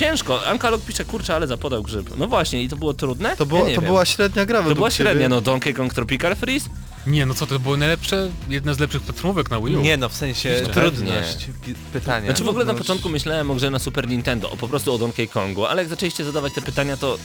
[0.00, 2.10] Ciężko, Ankalog pisze, kurczę, ale zapodał grzyb.
[2.16, 3.36] No właśnie, i to było trudne?
[3.36, 3.90] To, było, ja to wiem.
[3.90, 5.10] była średnia gra To była ciebie.
[5.10, 6.68] średnia, no Donkey Kong Tropical Freeze?
[7.06, 9.80] Nie, no co, to były najlepsze, jedne z lepszych platformówek na Wii U.
[9.80, 10.74] Nie no, w sensie Pewnie.
[10.74, 11.46] trudność
[11.92, 12.26] pytania.
[12.26, 14.98] Znaczy w ogóle na początku myślałem o grze na Super Nintendo, o po prostu o
[14.98, 17.18] Donkey Kongu, ale jak zaczęliście zadawać te pytania, to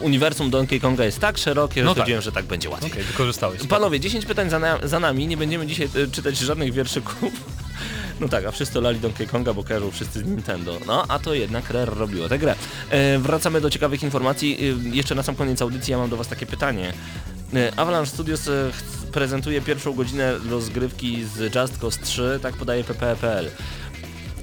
[0.00, 2.22] uniwersum Donkey Konga jest tak szerokie, że No tak.
[2.22, 2.90] że tak będzie łatwiej.
[2.92, 3.66] Okej, wykorzystałeś.
[3.66, 7.32] Panowie, 10 pytań za, na, za nami, nie będziemy dzisiaj e, czytać żadnych wierszyków.
[8.20, 10.78] No tak, a wszyscy lali Donkey Konga, bo kojarzą wszyscy z Nintendo.
[10.86, 12.54] No, a to jednak Rare robiło tę grę.
[12.90, 14.58] E, wracamy do ciekawych informacji.
[14.60, 16.92] E, jeszcze na sam koniec audycji ja mam do was takie pytanie.
[17.54, 18.70] E, Avalanche Studios e,
[19.12, 23.50] prezentuje pierwszą godzinę rozgrywki z Just Cause 3, tak podaje ppe.pl.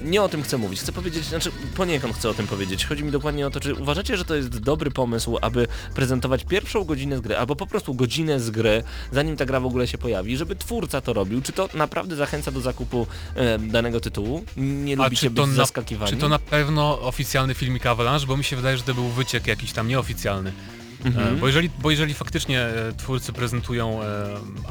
[0.04, 2.86] Nie o tym chcę mówić, chcę powiedzieć, znaczy poniekąd chcę o tym powiedzieć.
[2.86, 6.84] Chodzi mi dokładnie o to, czy uważacie, że to jest dobry pomysł, aby prezentować pierwszą
[6.84, 8.82] godzinę z gry, albo po prostu godzinę z gry,
[9.12, 11.42] zanim ta gra w ogóle się pojawi, żeby twórca to robił?
[11.42, 14.44] Czy to naprawdę zachęca do zakupu e, danego tytułu?
[14.56, 16.10] Nie A lubicie być na, zaskakiwani?
[16.12, 18.26] czy to na pewno oficjalny filmik Avalanche?
[18.26, 20.52] Bo mi się wydaje, że to był wyciek jakiś tam nieoficjalny.
[21.04, 21.34] Mhm.
[21.36, 24.06] E, Bo, jeżeli, bo jeżeli faktycznie e, twórcy prezentują e,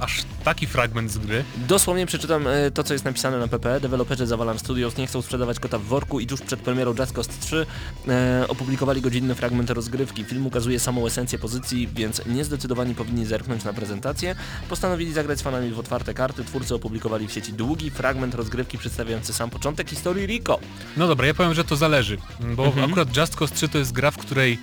[0.02, 3.80] aż taki fragment z gry, Dosłownie przeczytam e, to, co jest napisane na PP.
[3.80, 7.14] Deweloperzy z Avalanche Studios nie chcą sprzedawać kota w worku i tuż przed premierą Just
[7.14, 7.66] Cause 3
[8.08, 10.24] e, opublikowali godzinny fragment rozgrywki.
[10.24, 14.36] Film ukazuje samą esencję pozycji, więc niezdecydowani powinni zerknąć na prezentację.
[14.70, 16.44] Postanowili zagrać z fanami w otwarte karty.
[16.44, 20.60] Twórcy opublikowali w sieci długi fragment rozgrywki przedstawiający sam początek historii Rico.
[20.98, 22.18] no dobra, ja powiem, że to zależy.
[22.56, 22.86] Bo Mhm.
[22.92, 24.60] akurat Just Cause 3 to jest gra, w której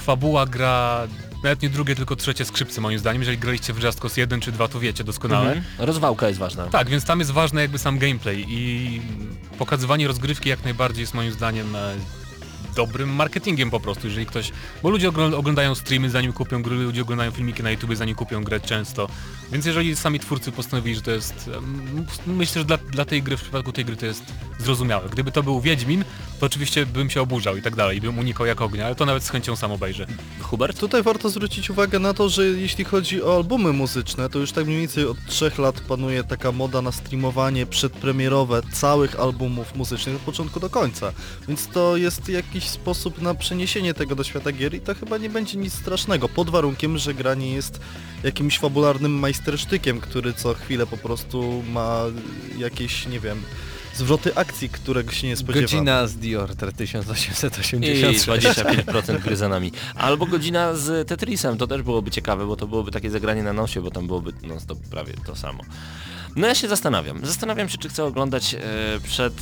[0.00, 1.08] fabuła gra
[1.42, 3.22] nawet nie drugie, tylko trzecie skrzypce moim zdaniem.
[3.22, 5.52] Jeżeli graliście w Just Cause 1 czy 2, to wiecie doskonale.
[5.52, 5.64] Mhm.
[5.86, 6.66] Rozwałka jest ważna.
[6.66, 9.00] Tak, więc tam jest ważny jakby sam gameplay i
[9.58, 11.94] pokazywanie rozgrywki jak najbardziej jest moim zdaniem e,
[12.76, 14.52] dobrym marketingiem po prostu, jeżeli ktoś...
[14.82, 18.44] Bo ludzie ogl- oglądają streamy zanim kupią gry, ludzie oglądają filmiki na YouTube zanim kupią
[18.44, 19.08] grę często,
[19.52, 21.50] więc jeżeli sami twórcy postanowili, że to jest...
[22.26, 24.24] Myślę, że dla, dla tej gry, w przypadku tej gry to jest
[24.62, 25.08] zrozumiałe.
[25.08, 26.04] Gdyby to był Wiedźmin,
[26.40, 29.06] to oczywiście bym się oburzał i tak dalej, i bym unikał jak ognia, ale to
[29.06, 30.06] nawet z chęcią sam obejrzę.
[30.40, 30.80] Hubert?
[30.80, 34.66] Tutaj warto zwrócić uwagę na to, że jeśli chodzi o albumy muzyczne, to już tak
[34.66, 40.22] mniej więcej od trzech lat panuje taka moda na streamowanie przedpremierowe całych albumów muzycznych od
[40.22, 41.12] początku do końca.
[41.48, 45.30] Więc to jest jakiś sposób na przeniesienie tego do świata gier i to chyba nie
[45.30, 47.80] będzie nic strasznego, pod warunkiem, że gra nie jest
[48.22, 52.00] jakimś fabularnym majstersztykiem, który co chwilę po prostu ma
[52.58, 53.42] jakieś, nie wiem,
[54.00, 55.62] zwroty akcji, którego się nie spodziewa.
[55.62, 58.26] Godzina z Diorter I 1886.
[58.26, 59.72] 25% gry za nami.
[59.94, 63.80] Albo godzina z Tetrisem, to też byłoby ciekawe, bo to byłoby takie zagranie na nosie,
[63.80, 65.62] bo tam byłoby no to prawie to samo.
[66.36, 67.26] No ja się zastanawiam.
[67.26, 68.58] Zastanawiam się, czy chcę oglądać e,
[69.02, 69.34] przed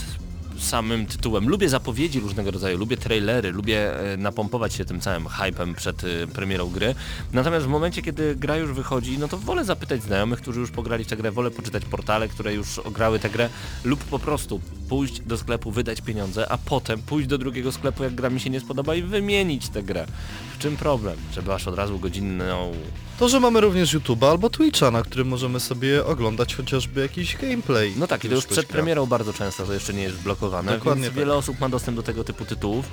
[0.65, 1.49] samym tytułem.
[1.49, 6.27] Lubię zapowiedzi różnego rodzaju, lubię trailery, lubię e, napompować się tym całym hypem przed e,
[6.27, 6.95] premierą gry.
[7.33, 11.05] Natomiast w momencie, kiedy gra już wychodzi, no to wolę zapytać znajomych, którzy już pograli
[11.05, 13.49] w tę grę, wolę poczytać portale, które już ograły tę grę
[13.85, 18.15] lub po prostu pójść do sklepu, wydać pieniądze, a potem pójść do drugiego sklepu, jak
[18.15, 20.07] gra mi się nie spodoba i wymienić tę grę.
[20.55, 21.17] W czym problem?
[21.33, 22.73] Żeby aż od razu godzinną...
[23.19, 27.93] To, że mamy również YouTube'a albo Twitcha, na którym możemy sobie oglądać chociażby jakiś gameplay.
[27.97, 31.03] No tak, i to już przed premierą bardzo często to jeszcze nie jest blokowane, Dokładnie
[31.03, 31.19] więc tak.
[31.19, 32.89] wiele osób ma dostęp do tego typu tytułów.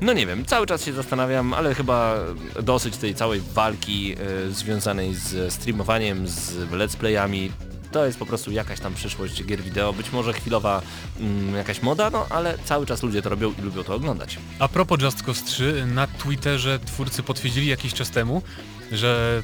[0.00, 2.16] No nie wiem, cały czas się zastanawiam, ale chyba
[2.62, 4.16] dosyć tej całej walki
[4.48, 7.52] y, związanej z streamowaniem, z let's playami.
[7.92, 10.82] To jest po prostu jakaś tam przyszłość gier wideo, być może chwilowa
[11.20, 14.38] mm, jakaś moda, no ale cały czas ludzie to robią i lubią to oglądać.
[14.58, 18.42] A propos Just Cause 3, na Twitterze twórcy potwierdzili jakiś czas temu,
[18.92, 19.42] że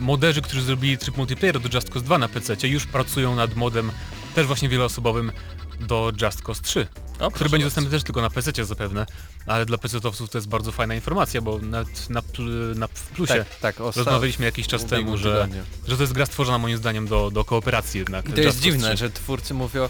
[0.00, 3.92] moderzy, którzy zrobili tryb multiplayer do Just Cause 2 na PC, już pracują nad modem
[4.34, 5.32] też właśnie wieloosobowym
[5.80, 6.86] do Just Cause 3,
[7.20, 9.06] O, który będzie dostępny też tylko na PC zapewne,
[9.46, 13.34] ale dla PC-towców to jest bardzo fajna informacja, bo nawet na, pl- na, w plusie
[13.34, 15.62] Tak, tak, o, rozmawialiśmy jakiś czas temu, że, tygodniu.
[15.88, 18.28] że to jest gra stworzona moim zdaniem do, do kooperacji jednak.
[18.28, 18.96] I to Just jest dziwne, 3.
[18.96, 19.88] że twórcy mówią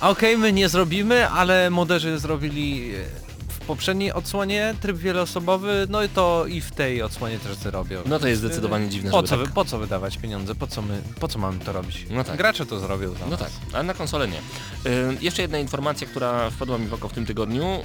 [0.00, 3.04] okej, my nie zrobimy, ale moderzy zrobili e,
[3.64, 8.00] w poprzedniej odsłonie tryb wieloosobowy, no i to i w tej odsłonie też zrobią.
[8.06, 9.54] No to jest zdecydowanie dziwne, Po żeby co, tak...
[9.54, 10.54] po co wydawać pieniądze?
[10.54, 12.06] Po co, my, po co mamy to robić?
[12.10, 12.36] No tak.
[12.36, 13.40] Gracze to zrobią za No nas.
[13.40, 14.38] tak, ale na konsolę nie.
[14.38, 17.82] Y, jeszcze jedna informacja, która wpadła mi w oko w tym tygodniu,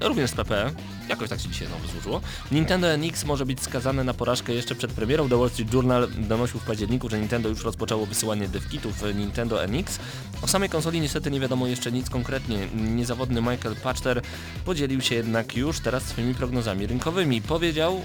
[0.00, 0.70] również z PP,
[1.08, 2.20] jakoś tak się dzisiaj znowu złożyło.
[2.52, 5.28] Nintendo NX może być skazane na porażkę jeszcze przed premierą.
[5.28, 9.98] The Wall Street Journal donosił w październiku, że Nintendo już rozpoczęło wysyłanie devkitów Nintendo NX.
[10.42, 12.58] O samej konsoli niestety nie wiadomo jeszcze nic konkretnie.
[12.74, 14.22] Niezawodny Michael Pachter
[14.64, 17.42] podzielił się jednak już teraz swoimi prognozami rynkowymi.
[17.42, 18.02] Powiedział...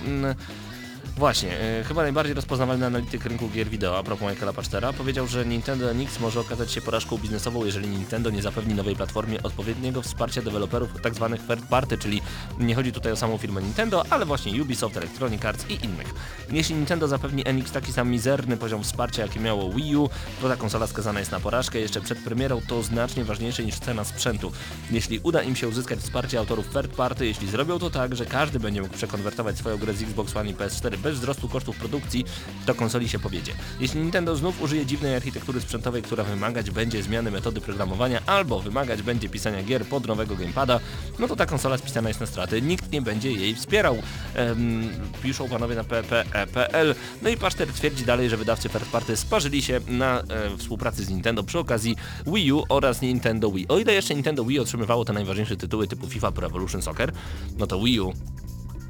[1.20, 5.46] Właśnie, e, chyba najbardziej rozpoznawalny analityk rynku gier wideo, a propos Michaela Pachtera, powiedział, że
[5.46, 10.42] Nintendo NX może okazać się porażką biznesową, jeżeli Nintendo nie zapewni nowej platformie odpowiedniego wsparcia
[10.42, 11.38] deweloperów tzw.
[11.48, 12.22] third party, czyli
[12.60, 16.14] nie chodzi tutaj o samą firmę Nintendo, ale właśnie Ubisoft, Electronic Arts i innych.
[16.52, 20.10] Jeśli Nintendo zapewni NX taki sam mizerny poziom wsparcia, jaki miało Wii U,
[20.42, 21.80] to ta konsola skazana jest na porażkę.
[21.80, 24.52] Jeszcze przed premierą to znacznie ważniejsze niż cena sprzętu.
[24.92, 28.60] Jeśli uda im się uzyskać wsparcie autorów third party, jeśli zrobią to tak, że każdy
[28.60, 32.26] będzie mógł przekonwertować swoją grę z Xbox One i PS4 bez wzrostu kosztów produkcji,
[32.66, 33.54] to konsoli się powiedzie.
[33.80, 39.02] Jeśli Nintendo znów użyje dziwnej architektury sprzętowej, która wymagać będzie zmiany metody programowania albo wymagać
[39.02, 40.80] będzie pisania gier pod nowego gamepada,
[41.20, 42.62] no to ta konsola spisana jest na straty.
[42.62, 43.98] Nikt nie będzie jej wspierał.
[44.36, 44.90] Ehm,
[45.24, 46.96] piszą panowie na ppe.pl.
[47.22, 51.10] No i Paszter twierdzi dalej, że wydawcy third party sparzyli się na e, współpracy z
[51.10, 51.96] Nintendo przy okazji
[52.28, 53.68] Wii U oraz Nintendo Wii.
[53.68, 57.12] O ile jeszcze Nintendo Wii otrzymywało te najważniejsze tytuły typu FIFA Pro Evolution Soccer,
[57.58, 58.14] no to Wii U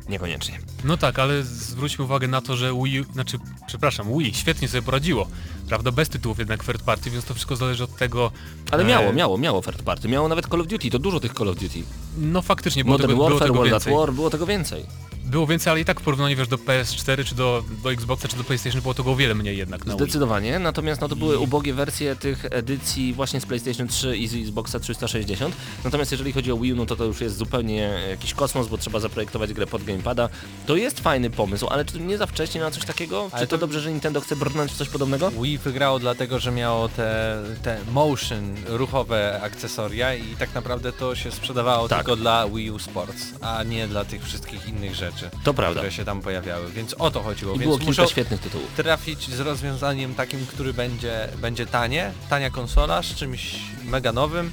[0.10, 0.60] niekoniecznie.
[0.84, 3.38] No tak, ale zwróćmy uwagę na to, że Wii, znaczy,
[3.68, 5.28] przepraszam, Wii świetnie sobie poradziło,
[5.68, 8.32] prawda, bez tytułów jednak third party, więc to wszystko zależy od tego...
[8.72, 11.34] Ale e, miało, miało, miało third party, miało nawet Call of Duty, to dużo tych
[11.34, 11.84] Call of Duty.
[12.18, 13.99] No faktycznie, było Modern tego, było Warfare, tego World at więcej.
[13.99, 14.86] War, było tego więcej.
[15.30, 18.36] Było więcej, ale i tak w porównaniu wiesz, do PS4, czy do, do Xboxa, czy
[18.38, 20.04] do PlayStation było tego o wiele mniej jednak na Wii.
[20.04, 24.28] Zdecydowanie, natomiast no to były I- ubogie wersje tych edycji właśnie z PlayStation 3 i
[24.28, 25.56] z Xboxa 360.
[25.84, 28.78] Natomiast jeżeli chodzi o Wii U, no to to już jest zupełnie jakiś kosmos, bo
[28.78, 30.30] trzeba zaprojektować grę pod gamepada.
[30.68, 33.30] To jest fajny pomysł, ale czy nie za wcześnie na coś takiego?
[33.32, 35.32] Ale czy to, to- dobrze, że Nintendo chce brnąć w coś podobnego?
[35.32, 41.32] Wii wygrało dlatego, że miało te, te motion, ruchowe akcesoria i tak naprawdę to się
[41.32, 41.98] sprzedawało Tak.
[42.00, 45.80] tylko dla Wii U Sports, a nie dla tych wszystkich innych rzeczy, To prawda.
[45.80, 47.56] które się tam pojawiały, więc o to chodziło.
[47.56, 48.68] I więc było kilka świetnych tytułów.
[48.76, 54.52] trafić z rozwiązaniem takim, który będzie, będzie tanie, tania konsola z czymś mega nowym, y,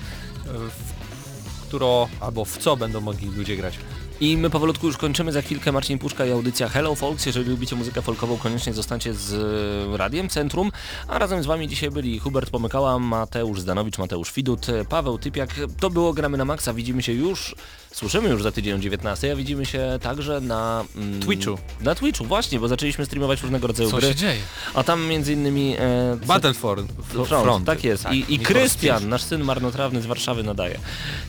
[0.49, 3.79] w którą albo w co będą mogli ludzie grać.
[4.21, 7.27] I my powolutku już kończymy, za chwilkę Marcin Puszka i audycja Hello Folks.
[7.27, 9.33] Jeżeli lubicie muzykę folkową, koniecznie zostańcie z
[9.95, 10.73] e, Radiem Centrum.
[11.09, 15.51] A razem z Wami dzisiaj byli Hubert Pomykała, Mateusz Zdanowicz, Mateusz Widut, Paweł Typiak.
[15.81, 16.75] To było Gramy na Maxa.
[16.75, 17.55] Widzimy się już
[17.97, 20.85] słyszymy już za tydzień o 19, a widzimy się także na...
[20.97, 21.59] Mm, Twitchu.
[21.81, 24.09] Na Twitchu, właśnie, bo zaczęliśmy streamować różnego rodzaju Co gry.
[24.09, 24.41] się dzieje?
[24.75, 25.75] A tam między innymi...
[25.79, 25.79] E,
[26.21, 26.93] co- Battlefront.
[27.29, 28.05] Front, tak jest.
[28.13, 30.79] I, i for Krystian, nasz syn marnotrawny z Warszawy nadaje.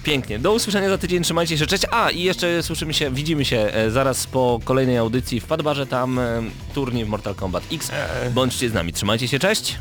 [0.04, 0.40] Pięknie.
[0.40, 1.84] Do usłyszenia za tydzień, trzymajcie się, cześć.
[1.92, 6.20] A, i jeszcze słyszymy się, widzimy się e, zaraz po kolejnej audycji w Padbarze, tam
[6.20, 6.44] e,
[6.74, 7.92] turniej w Mortal Kombat X.
[8.34, 9.76] Bądźcie z nami, trzymajcie się, cześć.